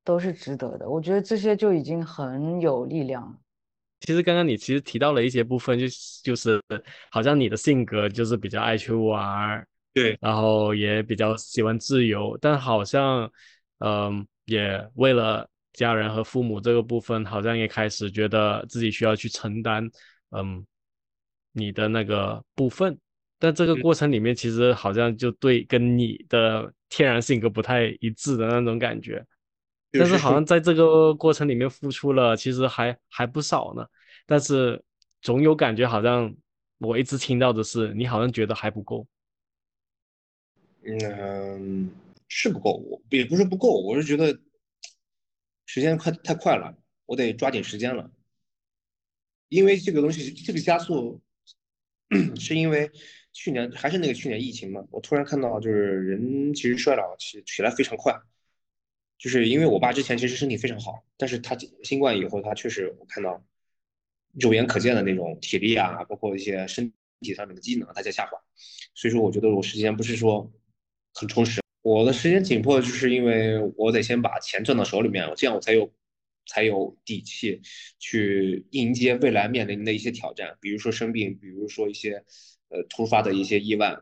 [0.02, 0.88] 都是值得的。
[0.88, 3.36] 我觉得这些就已经很有力量了。
[4.00, 5.86] 其实刚刚你其实提到了一些部分，就
[6.22, 6.60] 就是
[7.10, 13.30] 好像你的性格就是比较爱去玩，对，然后也比较喜欢自由，但好像，
[13.78, 19.86] 嗯，也为了家人和父母这个部分，好像也开始觉得自己需要去承担，
[20.30, 20.64] 嗯，
[21.52, 22.98] 你的那个部分，
[23.38, 29.22] 但这个过程里面其实好像就对跟你的天然性格不太一致的那种感觉。
[29.96, 33.86] 但是好像在这个过程里面付出了，其实还还不少呢。
[34.26, 34.82] 但是
[35.22, 36.34] 总有感觉，好像
[36.78, 39.06] 我一直听到的是，你好像觉得还不够。
[40.82, 41.88] 嗯，
[42.26, 44.36] 是不够，我也不是不够，我是觉得
[45.66, 48.10] 时间快太快了，我得抓紧时间了。
[49.48, 51.20] 因为这个东西，这个加速
[52.38, 52.90] 是因为
[53.32, 58.14] 去年还是那个去年疫情嘛，我突然看到就是人其实衰老起起来非常快。
[59.16, 63.42] 就是因为我爸之前其实身体非常好，但是他新冠以后，他确实我看到
[64.32, 68.36] 肉眼可见的那种体力啊，包括一些身体上面的机能，他在下滑。
[68.94, 70.52] 所以说，我觉得我时间不是说
[71.14, 75.92] 很充实，我的时间紧迫，就是因为我得先把钱挣到手里面，这样我才有
[76.46, 77.60] 才有底气
[77.98, 82.24] 去迎接未来面临的一些挑战，比如说生病，比如说一些
[82.70, 83.98] 呃突发的一些意外。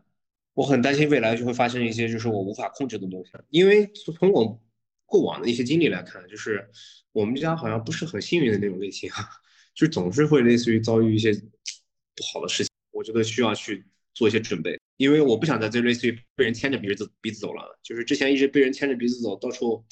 [0.55, 4.62] 我很担心未来就会发生一些就是我无法控制的东西，因为从我。
[5.05, 6.66] 过往的一些经历来看，就是
[7.12, 9.29] 我们家好像不是很幸运的那种类型啊，
[9.77, 12.73] 就总是会类似于遭遇一些不好的事情。
[12.92, 17.79] 我觉得需要去做一些准备，因为我不想在这类似于被人牵着鼻子鼻子走了。
[17.83, 19.85] 就是之前一直被人牵着鼻子走，到处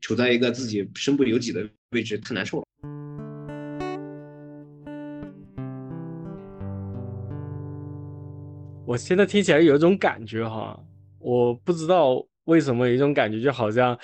[0.00, 2.64] 处在一个自己身不由己的位置，太难受了。
[8.86, 10.78] 我现在听起来有一种感觉哈，
[11.18, 12.26] 我不知道。
[12.46, 13.96] 为什么有一种感觉，就好像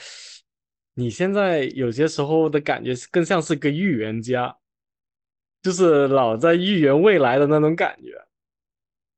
[0.94, 4.56] 你现在有些时候的感觉更像是个预言家，
[5.60, 8.27] 就是老在预言未来的那种感觉。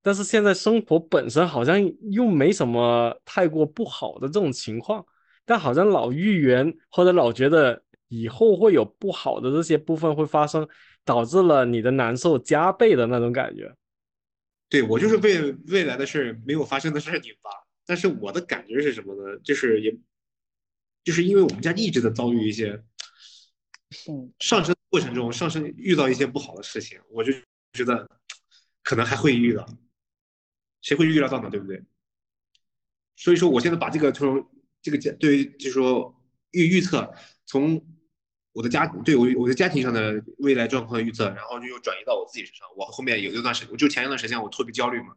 [0.03, 1.78] 但是现在生活本身好像
[2.11, 5.05] 又没什么太过不好的这种情况，
[5.44, 10.66] 但好像老预言或者老觉得以后会有不好的这些部分会发生，
[11.05, 13.74] 导致了你的难受加倍的那种感觉。
[14.68, 17.51] 对我就是被未来的事没有发生的事引发。
[17.86, 19.36] 但是我的感觉是什么呢？
[19.42, 19.92] 就是也，
[21.03, 22.80] 就是因为我们家一直在遭遇一些，
[24.38, 27.32] 上升过程中上升遇到一些不好的事情，我就
[27.72, 28.09] 觉得
[28.84, 29.66] 可能还会遇到，
[30.80, 31.50] 谁会预料到呢？
[31.50, 31.82] 对不对？
[33.16, 34.48] 所以说我现在把这个从
[34.80, 36.14] 这个家对于就是说
[36.52, 37.12] 预预测
[37.44, 37.86] 从
[38.52, 42.66] 我的家对我我的家庭上的未来状况预测，然后就又转移到我自己身上。
[42.76, 45.08] 我后面有一段时间，我就前一段时间我特别焦虑嘛，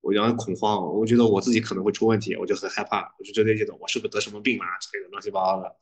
[0.00, 5.76] 我然后恐慌，我觉得我自己可能会出问题，我就很害怕，我就觉得这种我是不是得什么病啊之类的乱七八糟的。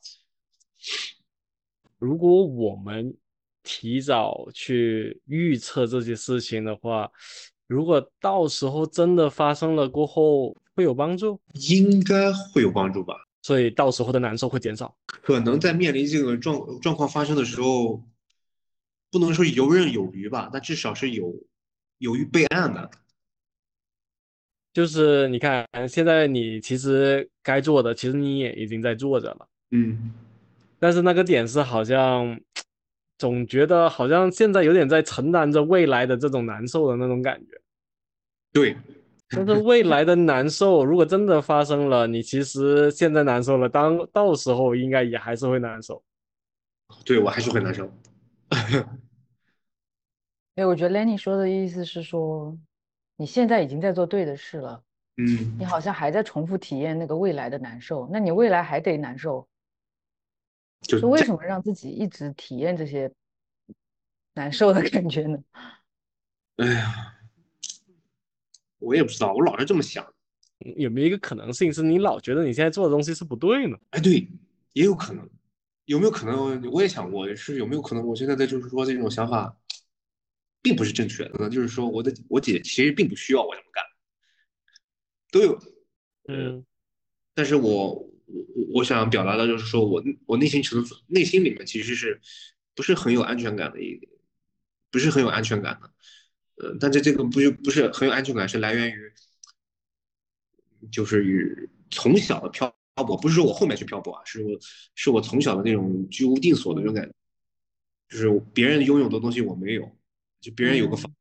[1.97, 3.15] 如果我们
[3.63, 7.09] 提早去预测这些事情的话，
[7.71, 11.39] 如果到时候真的发生了过后，会有帮助？
[11.53, 13.15] 应该会有帮助吧。
[13.41, 14.93] 所以到时候的难受会减少。
[15.07, 18.03] 可能在面临这个状状况发生的时候，
[19.09, 21.33] 不能说游刃有余吧，但至少是有
[21.99, 22.91] 有于备案的。
[24.73, 29.47] 就是你看，现在你其实该做的，其实你也已经在做着了。
[29.71, 30.11] 嗯，
[30.77, 32.37] 但是那个点是好像
[33.17, 37.60] 总觉得好像现在有点在承担着未来的这种难受的那种感觉。
[38.51, 38.77] 对。
[39.33, 46.03] 但是未来的难受，如果真的发生了，你其实现在难受了，当到时候应该也还是会难受。
[47.05, 47.89] 对我还是会难受。
[50.55, 52.59] 哎，我觉得 Lenny 说的意思是说，
[53.15, 54.83] 你现在已经在做对的事了，
[55.15, 59.47] 嗯，你好像还在重复体验那个未来的难受，那你未来还得难受，
[60.81, 63.09] 就是为什么让自己一直体验这些
[64.33, 65.41] 难受的感觉呢？
[66.57, 67.15] 哎呀。
[68.81, 70.05] 我也不知道，我老是这么想。
[70.75, 73.77] 有没有一个可能性是你老觉得你现在做的东西是不对呢？
[73.91, 74.27] 哎，对，
[74.73, 75.27] 也有可能。
[75.85, 76.61] 有没有可能？
[76.71, 78.05] 我也想过，是有没有可能？
[78.05, 79.57] 我现在的就是说这种想法，
[80.61, 81.49] 并不是正确的。
[81.49, 83.83] 就是说，我的我姐其实并不需要我这么干，
[85.31, 85.59] 都有。
[86.27, 86.63] 嗯。
[87.33, 88.09] 但是我我
[88.75, 92.21] 我想表达的就是说，我我内心层内心里面其实是
[92.75, 93.99] 不是很有安全感的一，
[94.91, 95.91] 不是很有安全感的。
[96.57, 99.13] 呃，但是这个不就不是很有安全感，是来源于，
[100.91, 104.57] 就是与从小的漂泊，不是说我后面去漂泊啊，是我
[104.95, 107.13] 是我从小的那种居无定所的那种感觉，
[108.09, 109.97] 就是别人拥有的东西我没有，
[110.39, 111.11] 就别人有个房，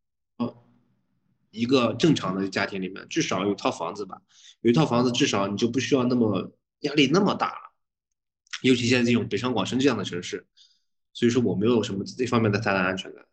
[1.50, 4.20] 一个正常的家庭里面至少有套房子吧，
[4.60, 7.72] 有一套房子至少你就不需要那么压力那么大了，
[8.62, 10.46] 尤其现在这种北上广深这样的城市，
[11.12, 13.24] 所以说我没有什么这方面的太大安全感。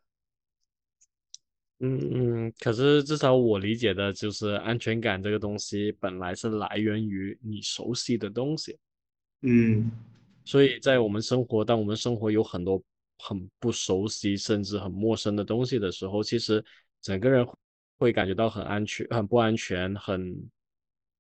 [1.80, 8.76] 嗯嗯，可是至少我理解的就是安全感这个东西本来是来源于你熟悉的东西，
[9.42, 9.92] 嗯，
[10.44, 12.82] 所以在我们生活，当我们生活有很多
[13.20, 16.64] 很不熟悉甚至很陌生的东西的时候，其实
[17.00, 17.46] 整个人
[18.00, 20.36] 会感觉到很安全、很不安全、很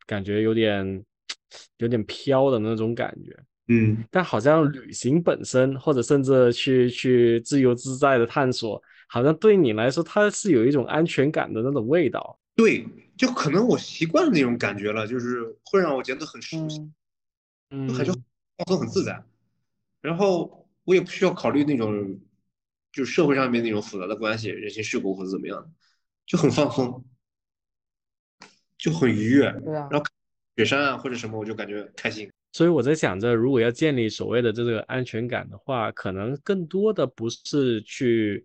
[0.07, 1.05] 感觉有点
[1.77, 3.37] 有点飘的那种感觉。
[3.67, 8.81] 嗯，但好像旅行本身，或者甚至去去自由自在的探索。
[9.07, 12.37] 好像对你来说，它是有一种安全感的那种味道。
[12.55, 12.85] 对，
[13.15, 16.81] 就可能我习惯了那种感觉了，就是会让我觉得很舒适，
[17.69, 18.11] 嗯，感觉
[18.57, 19.23] 放松很自在。
[20.01, 22.19] 然后我也不需要考虑那种，
[22.91, 25.71] 就是社会上面那种复杂的关系、人情世故或者怎么样，
[26.25, 27.05] 就很放松，
[28.77, 29.51] 就很愉悦。
[29.63, 29.87] 对啊。
[29.91, 30.05] 然后
[30.55, 32.29] 雪山啊或者什么，我就感觉开心。
[32.53, 38.43] 所以我在想着，如果要建立所谓的这个安全感的话，可能更多的不是去。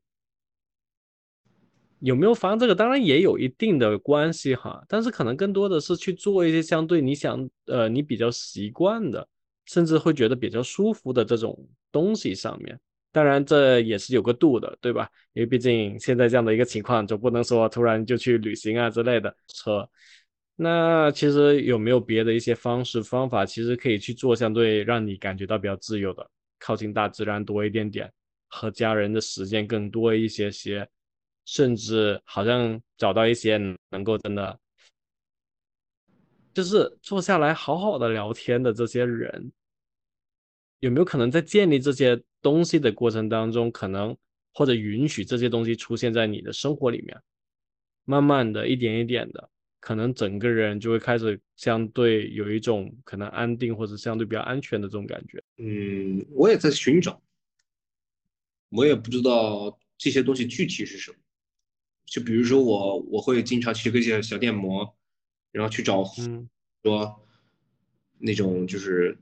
[2.03, 9.27] 有没有房这个当然也有一定的关系哈，但是可能更多的是去做一些相对你想呃你比较习惯的，
[9.67, 11.57] 甚至会觉得比较舒服的这种
[11.93, 12.77] 东西上面。
[13.13, 15.09] 当然这也是有个度的，对吧？
[15.33, 19.89] 因为毕竟现在这样的一个情况，总不能说突然就去旅行啊之类的车。
[20.57, 26.29] 那其实有没有别的一些方式方法，其实可以去做相对让你感觉到比较自由的，
[26.59, 28.11] 靠近大自然多一点点，
[28.49, 30.89] 和家人的时间更多一些些。
[31.45, 33.59] 甚至好像找到一些
[33.91, 34.59] 能够真的，
[36.55, 39.53] 就是坐下来好好的聊天的这些人，
[40.81, 44.17] 有没有可能在建立这些东西的过程当中，可能
[44.53, 47.21] 或者允许这些东西出现在你的生活里面，
[48.05, 49.49] 慢慢的一点一点的，
[49.81, 55.43] 可能整个人就会开始相对有一种可能安定或者相对比较安全的这种感觉。
[55.57, 57.23] 嗯，我也在寻找，
[58.69, 61.17] 我也不知道这些东西具体是什么。
[62.05, 64.95] 就比如说我，我会经常去个些小电摩，
[65.51, 66.05] 然后去找，
[66.83, 67.27] 说
[68.19, 69.17] 那种就是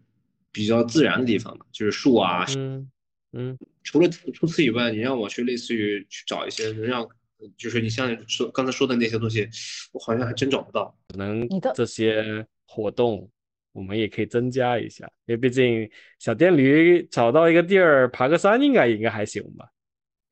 [0.51, 2.91] 比较自然的地方嘛，就是树啊，嗯
[3.33, 3.59] 嗯。
[3.85, 7.09] 除了除此以外，你让我去类似于去找一些能让，
[7.57, 9.49] 就是你像说刚才说的那些东西，
[9.93, 10.99] 我好像还真找不到。
[11.09, 13.31] 可能这些活动
[13.73, 19.71] 我们也可以增加一下，因为毕竟小电驴找到一个地儿爬个山，应该应该还行吧。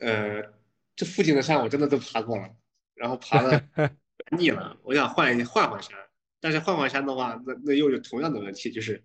[0.01, 0.57] 呃。
[0.99, 2.49] 这附近的山我真的都爬过了，
[2.96, 3.62] 然后爬的
[4.36, 5.92] 腻了，我想换一换换山。
[6.40, 9.01] 但是换换山的话，那那又有同样的问题，就是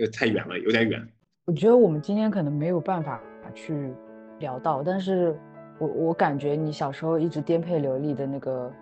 [0.00, 1.06] 呃太远了，有点远。
[1.44, 3.20] 我觉得我们今天可能没有办法
[3.54, 3.92] 去
[4.38, 5.38] 聊到，但是
[5.78, 8.72] 我我感觉你小时候一直颠沛流离的那个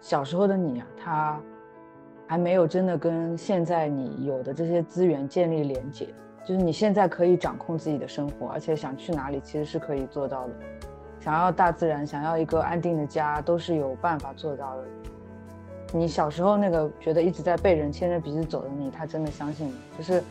[0.00, 1.42] 小时候的你啊，他
[2.28, 6.08] 还没有真的跟现在你有的这些资源建立连接，
[6.46, 10.54] 就是你现在可以掌控自己的生活，而且想去哪里其实是可以做到的。
[11.26, 14.84] 想要大自然，想要一个安定的家，都是有办法做到的。
[15.92, 20.22] 你小时候那个觉得一直在被人牵着鼻子走的你，他真的相信你，就是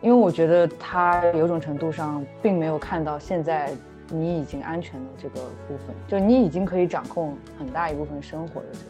[0.00, 3.72] 因为我觉得他有种程度上并没有看到现在
[4.10, 8.84] 你已经安全的这个部分，就你已经可以掌控很大一部分生活的这个，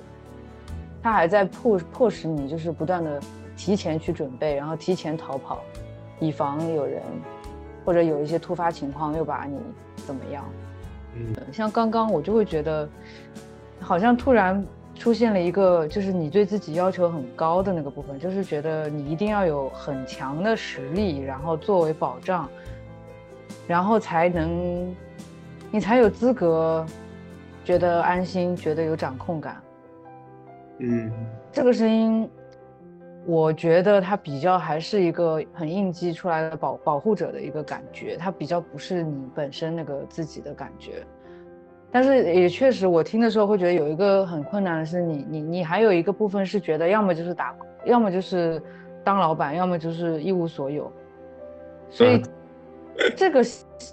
[1.03, 3.19] 他还在迫迫使你就是不断的
[3.57, 5.61] 提前去准备，然后提前逃跑，
[6.21, 7.03] 以防有人
[7.87, 9.59] 或者有一些突发情况又把你
[10.07, 10.45] 怎么样。
[11.17, 12.89] 嗯，像刚刚我就会觉得，
[13.81, 22.49] 好像突然出现了一个，就是你对自己要求很高的那个部分，就是觉得你一定要有很强的实力，然后作为保障，
[23.67, 24.95] 然后才能，
[25.71, 26.85] 你才有资格
[27.65, 29.57] 觉得安心，觉得有掌控感。
[30.79, 31.11] 嗯，
[31.53, 32.29] 这个声音，
[33.27, 41.05] 我觉得它比较还是一个很应激出来的保保护者的一个感觉，它比较不是你本身那个自己的感觉。
[41.91, 47.55] 但是也确实，我听的时候会觉得有一个很困难的是，你你你还有一个部分是觉得要么就是打，
[47.85, 48.61] 要么就是
[49.05, 50.93] 当老板，要么就是一无所有。
[51.89, 52.21] 所以
[53.17, 53.43] 这个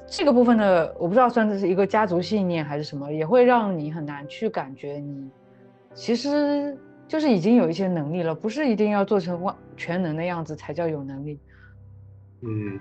[0.07, 5.29] 这个部分的，我不知道算是一个家族信念还是什么，也会让你很难去感觉你
[5.93, 6.75] 其实
[7.12, 11.38] 就是已经有一些能力了，不是一定要做成万全能的样子才叫有能力。
[12.39, 12.80] 嗯，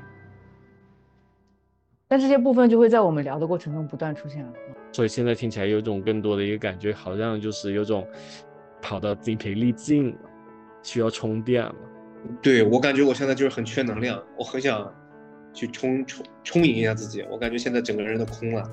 [2.06, 4.52] 但这些部分就会在我们聊的过程中不断出现了。
[4.92, 8.06] 所以现在听起来有一种更多的一个感觉，好像就是有种
[8.80, 10.16] 跑到精疲力尽了，
[10.80, 11.74] 需要充电了。
[12.40, 14.94] 对我感觉我现在就是很缺能量，我很想
[15.52, 18.70] 去充充充盈一下自己，我感觉现在整个人都空了。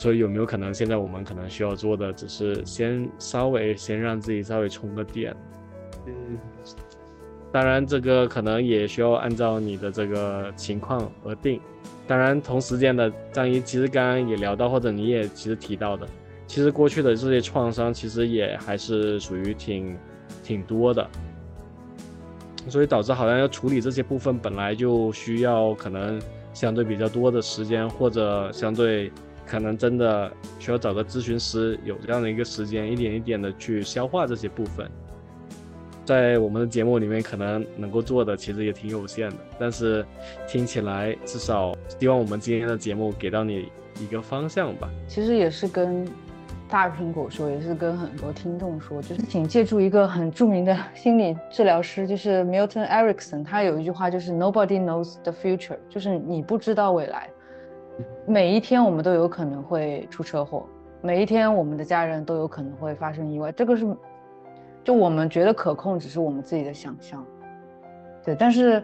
[0.00, 5.36] 所以有没有可能，现在我们可能需要做的，只是先稍微先让自己稍微充个电？
[6.06, 6.38] 嗯，
[7.52, 11.60] 当然，这个可能也需要按照你的这个情况而定。
[12.06, 16.06] 当然，同时间的张一，其实刚刚也聊到，或者你也其实提到的，
[16.46, 19.94] 其实过去的这些创伤，其实也还是属于挺
[20.42, 21.06] 挺多的，
[22.68, 26.18] 所以导致好像要处理这些部分，本来就需要可能
[26.54, 29.12] 相对比较多的时间，或者相对
[29.50, 30.30] 可能真的
[30.60, 34.88] 需要找个咨询师，有这样的一个时间，一点一点的去消化这些部分。
[36.04, 40.06] 在我们的节目里面，可能能够做的其实也挺有限的，但是
[40.46, 43.68] 听起来至少希望我们今天的节目给到你
[44.00, 44.88] 一个方向吧。
[45.08, 46.06] 其实也是跟
[46.68, 57.28] 大苹果说，也是跟很多听众说，就是请借助一个很著名的心理治疗师，就是 Milton Erickson，他有一句话就是 Nobody knows the future，就是你不知道未来。
[58.26, 60.66] 每一天我们都有可能会出车祸，
[61.00, 63.86] 每一天我们的家人都有可能会发生意外，这个是。
[64.82, 67.22] 就我们觉得可控，只是我们自己的想象，
[68.24, 68.34] 对。
[68.34, 68.82] 但是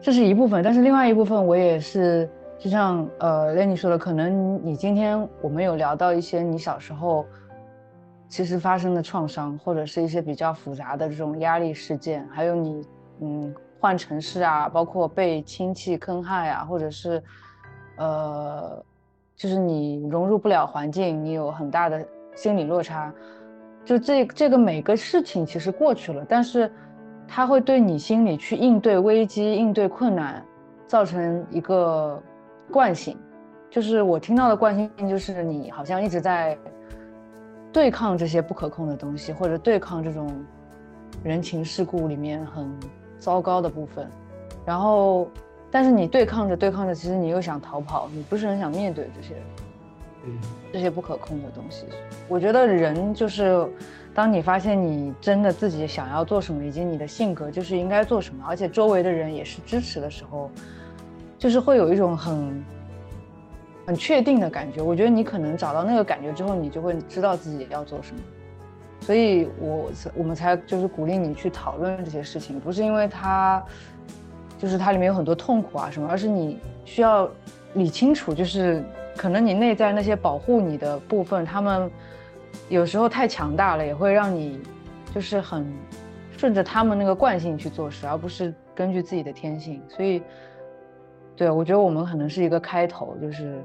[0.00, 2.28] 这是一部分，但是另外一部分，我也是
[2.58, 7.24] 就像呃 Lenny 说的，可能你今天我们有聊到一些你小时候
[8.28, 12.84] 其实发生的创伤，或者是一些比较复杂的这种压力事件，还有你
[13.20, 17.22] 嗯换城市啊，包括被亲戚坑害啊，或者是
[17.98, 18.82] 呃
[19.36, 23.12] 就是你融入不了环境，你有很大的心理落差。
[23.84, 26.70] 就这这个每个事情其实过去了，但是
[27.26, 30.44] 它会对你心里去应对危机、应对困难，
[30.86, 32.22] 造成一个
[32.70, 33.16] 惯性。
[33.70, 36.56] 就是我听到的惯性，就是你好像一直在
[37.72, 40.30] 对抗这些不可控的东西，或者对抗这种
[41.22, 42.70] 人情世故里面很
[43.18, 44.08] 糟糕的部分。
[44.64, 45.28] 然后，
[45.70, 49.34] 但是你对抗着对抗着，其实你又想逃跑，你不是很想面对这些。
[50.70, 51.86] 这些不可控的东西，
[52.28, 53.66] 我觉得人就是，
[54.12, 60.50] 当你发现你真的自己想要做什么，以及你的性格就是应该做什么，而且周围的人也是支持的时候，
[61.38, 62.64] 就是会有一种很
[63.86, 64.82] 很确定的感觉。
[64.82, 68.20] 我觉得你可能找到那个感觉之后，你就会知道自己要做什么。
[69.00, 73.64] 所以，我我们才就是鼓励你去讨论这些事情，不是因为它
[74.58, 77.30] 就是它里面有很多痛苦啊什么，而是你需要
[77.74, 78.84] 理清楚，就是。
[79.16, 81.90] 可能你内在那些保护你的部分，他们
[82.68, 84.60] 有时候太强大了，也会让你
[85.12, 85.66] 就是很
[86.36, 89.82] 顺着他们那个惯性去做事，而不是根据自己的天性。
[89.88, 90.22] 所以，
[91.34, 93.60] 对我觉得我们可能是一个开头，就是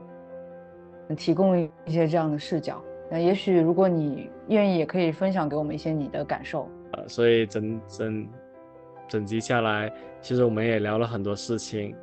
[1.15, 2.81] 提供一些这样的视角。
[3.11, 6.67] 那也许如果你愿意，也可以分享给我们一些你的感受。
[6.93, 8.27] 呃，所以整整
[9.13, 9.93] 整集下来，
[10.23, 11.95] 其实我们也聊了很多事情。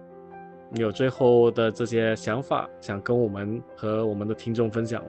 [0.76, 5.08] 有最后的这些想法，想跟我们和我们的听众分享吗？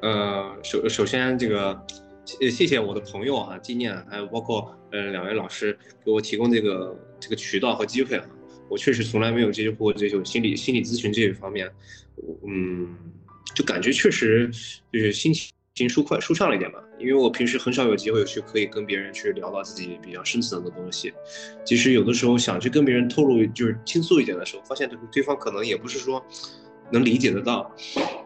[0.00, 1.78] 呃，首首先这个，
[2.24, 8.26] 谢谢我的朋友啊，纪念，还有包括呃两位老师给我提供这个这个渠道和机会啊，
[8.70, 11.70] 我确实从来没有接触过这种心理心理咨询这一方面，
[12.48, 12.96] 嗯，
[13.54, 14.50] 就感觉确实
[14.90, 15.53] 就是心情
[15.88, 16.78] 舒快舒畅了一点吧。
[16.98, 21.12] 因为我平时很少有机会去可以跟别人去聊到自己比较深层的东西，
[21.64, 26.24] 其实有的时候想去跟别人透露，就是倾诉一点的时候，发现对对方可能也不是说
[26.92, 27.68] 能理解得到，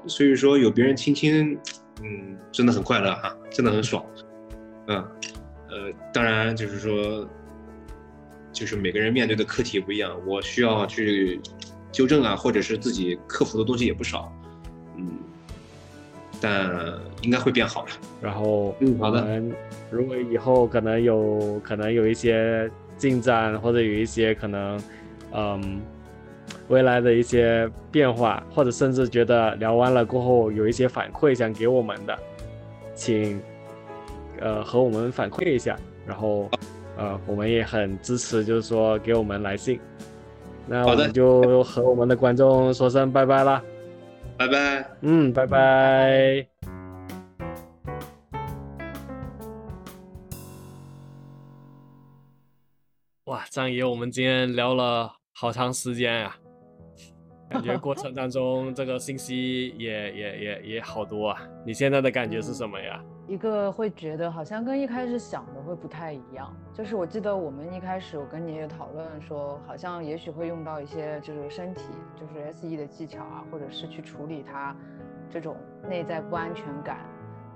[0.07, 1.59] 所以说有别人倾听，
[2.03, 4.05] 嗯，真的很快乐哈，真的很爽，
[4.87, 4.97] 嗯，
[5.71, 7.27] 呃，当然就是说，
[8.53, 11.41] 就是每个人面对的课题不一样，我需要去
[11.91, 14.31] 纠正啊，或者是自己克服的东西也不少，
[14.99, 15.19] 嗯。
[16.41, 16.71] 但
[17.23, 17.91] 应该会变好的。
[18.21, 19.43] 然后，嗯，好的。
[19.91, 24.81] 如果以后可能有可能有一些进展，或者有一些可能，
[25.33, 25.81] 嗯，
[26.69, 32.19] 未来的一些变化，或者甚至觉得聊完了过后有一些反馈想给我们的，
[32.95, 33.41] 请
[34.41, 35.77] 呃和我们反馈一下。
[36.07, 36.51] 然后，
[36.97, 39.79] 呃，我们也很支持，就是说给我们来信。
[40.67, 43.63] 那我们就和我们的观众说声拜拜啦。
[44.39, 46.47] 拜拜，嗯，拜拜。
[53.25, 56.37] 哇，张爷，我们今天聊了好长时间呀。
[57.51, 61.43] 感觉过程当中，这个信息也也也也好多啊！
[61.67, 63.03] 你现在的感觉是什么呀？
[63.29, 66.53] 一个会觉得好像跟一开始想的会不太一样。
[66.73, 74.75] 就是我记得我们一开始我跟你也讨论说，好像也许会用到一些就是身体，就是 SE 的技巧啊，或者是去处理它
[75.31, 75.55] 这种
[75.87, 77.01] 内在不安全感，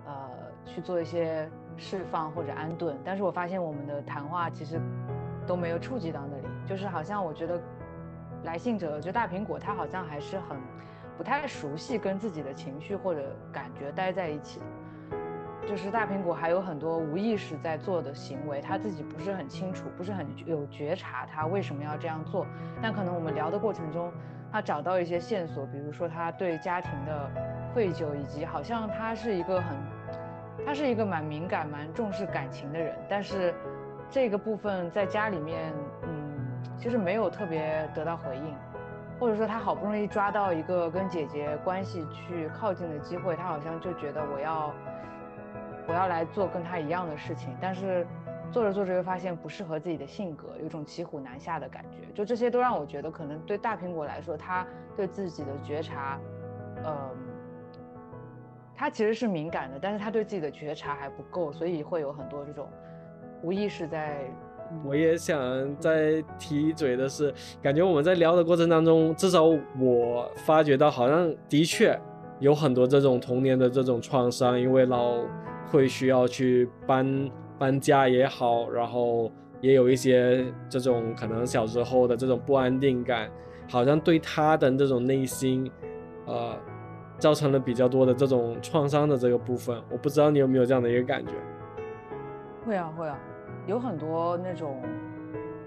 [0.04, 0.30] 呃，
[0.66, 2.96] 去做一些释放或者安顿。
[3.02, 4.78] 但是我发现我们的谈话其实
[5.46, 7.58] 都没有触及到那里，就是好像我觉得。
[8.44, 10.58] 来信者就大苹果，他好像还是很
[11.16, 14.60] 不太熟悉跟自己的情绪或者感觉待在一起。
[15.66, 22.46] 就是大苹果还有很多无意识在做的行为，他自己不是很清楚，不是很有觉察，他为什么要这样做。
[22.80, 24.12] 但可能我们聊的过程中，
[24.50, 27.30] 他找到一些线索，比如说他对家庭的
[27.72, 29.76] 愧疚，以及好像他是一个很，
[30.66, 33.54] 他是一个蛮敏感、蛮重视感情的人，但是
[34.10, 36.30] 这个部分在家里面，嗯。
[36.78, 38.54] 其实没有特别得到回应，
[39.20, 44.72] 或者说他好不容易抓到一个跟姐姐关系去靠近的机会，他好像就觉得我要
[45.86, 48.06] 我要来做跟他一样的事情，但是
[48.50, 52.12] 做着做着又发现不适合自己的性格，有种骑虎难下的感觉。
[52.14, 54.66] 就这些都让我觉得，可能对大苹果来说，他
[54.96, 56.18] 对自己的觉察，
[56.84, 57.10] 嗯，
[58.76, 62.68] 他其实是敏感的，但是他对自己的觉察还不够，所以会有很多这种
[63.42, 64.18] 无意识在。
[64.84, 65.38] 我也想
[65.76, 71.98] 再提一嘴的是，感觉我们在聊的过程当中，至少我发觉到，好像的确
[72.38, 75.16] 有很多这种童年的这种创伤，因为老
[75.72, 83.30] 会需要去搬搬家也好，然后也有一些这种可能小时候的这种不安定感，
[83.70, 85.70] 好像对他的这种内心，
[86.26, 86.54] 呃，
[87.18, 89.82] 造成了比较多的这种创伤的这个部分。
[89.90, 91.32] 我不知道你有没有这样的一个感觉？
[92.66, 93.18] 会啊，会啊。
[93.66, 94.82] 有很多那种，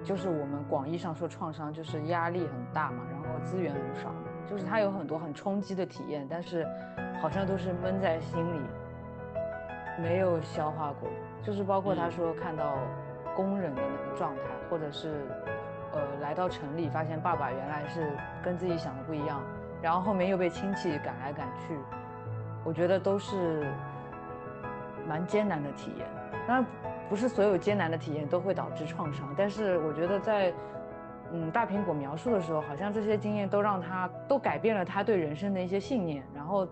[0.04, 4.14] 就是我们广义上说创伤，就是压力很大嘛，然后资源很少，
[4.46, 6.64] 就是他有很多很冲击的体验，但是
[7.22, 8.60] 好像都是闷在心里，
[9.98, 11.10] 没有消化过。
[11.44, 12.78] 就是包括他说看到
[13.36, 15.26] 工人的那个状态，或者是
[15.94, 18.12] 呃来到城里发现爸爸原来是
[18.44, 19.42] 跟自己想的不一样，
[19.82, 21.78] 然后后面又被亲戚赶来赶去，
[22.64, 23.72] 我觉得都是
[25.08, 26.08] 蛮艰难的体验。
[26.48, 26.66] 当然。
[27.08, 30.52] 不是所有艰难的体验都会导致创伤，但是我觉得在，
[31.32, 36.68] 嗯，大苹果描述的时候，好像这些经验都让他都改变了他对人生的一些信念，然后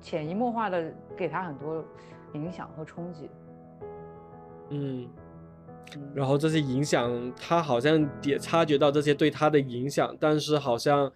[0.00, 1.84] 潜移默化的给他很多
[2.34, 3.30] 影响和冲击。
[4.70, 5.08] 嗯，
[6.14, 11.10] 然后这些影响，他好像也察觉到这些对他的影响，但是好像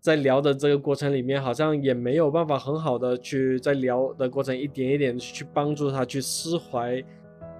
[0.00, 7.02] 在聊的这个过程里面，好像也没有办法很好的去在聊的过程一点一点去帮助他去释怀。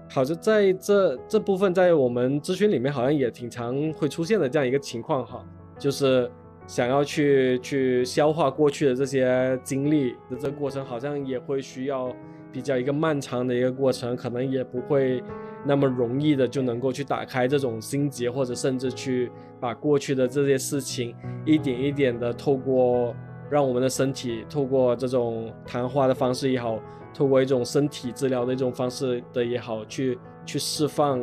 [0.09, 5.45] 好像在这这部分，在我们咨询里面，好像也挺常会出现的这样一个情况哈，
[5.79, 6.31] 就是
[6.69, 12.15] 想要去去消化过去的这些经历的这个过程，好像也会需要
[12.53, 15.23] 比较一个漫长的一个过程，可能也不会
[15.65, 19.31] 那么容易的就能够去打开这种心结，或者甚至去
[19.61, 23.15] 把过去的这些事情一点一点的透过
[23.51, 26.79] 让我们的身体透过这种谈话的方式也好，
[27.13, 31.21] 透过一种身体治疗的一种方式的也好，去去释放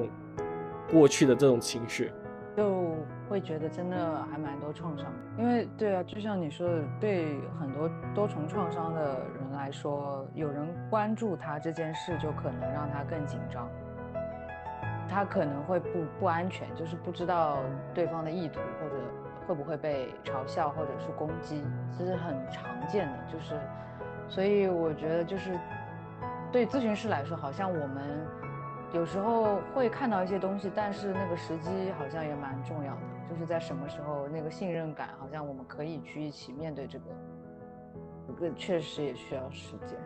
[0.92, 2.12] 过去的这种情绪。
[2.56, 2.96] 就
[3.34, 9.02] 会觉得真的还蛮多创伤，因为对啊，就像你说的，对很多多重创伤的
[9.40, 13.68] 人来说，有人关注他这件事，就可能让他更紧张，
[15.10, 17.58] 他可能会不不安全，就是不知道
[17.92, 18.96] 对方的意图，或者
[19.48, 21.66] 会不会被嘲笑或者是攻击，
[21.98, 23.60] 这是很常见的，就是，
[24.30, 25.60] 所以我觉得就是
[26.52, 28.28] 对咨询师来说，好像我们。
[28.94, 37.06] 有时候会看到一些东西，但是那个时机好像也蛮重要的，就是在什么时候，那个信任感好像我们可以去一起面对这个，
[38.28, 39.98] 这个确实也需要时间。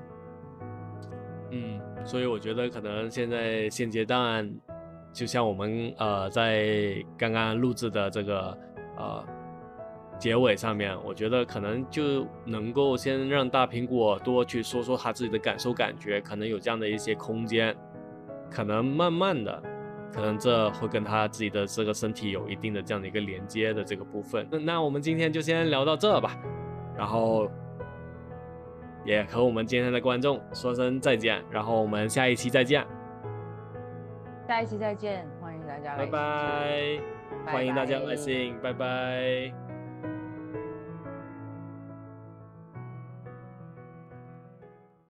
[1.52, 4.50] 嗯，所以我觉得可能现在现阶段，
[5.14, 8.58] 就像我们呃在刚刚录制的这个
[8.98, 9.26] 呃
[10.18, 17.76] 结尾上面，我觉得可能就能够先让大苹果多去说说他自己的感受感觉，可能有这样的一些空间。
[18.50, 19.62] 可能慢慢的，
[20.14, 24.48] 可能这会跟他自己的这个身体有一定的这样的一个连接的这个部分。
[24.52, 26.38] 那那我们今天就先聊到这吧，
[26.96, 27.50] 然后
[29.06, 32.86] 也和我们今天的观众说声再见，然后我们下一期再见。
[34.48, 39.67] 下一期再见，欢迎大家来拜拜，欢迎大家来信，拜拜。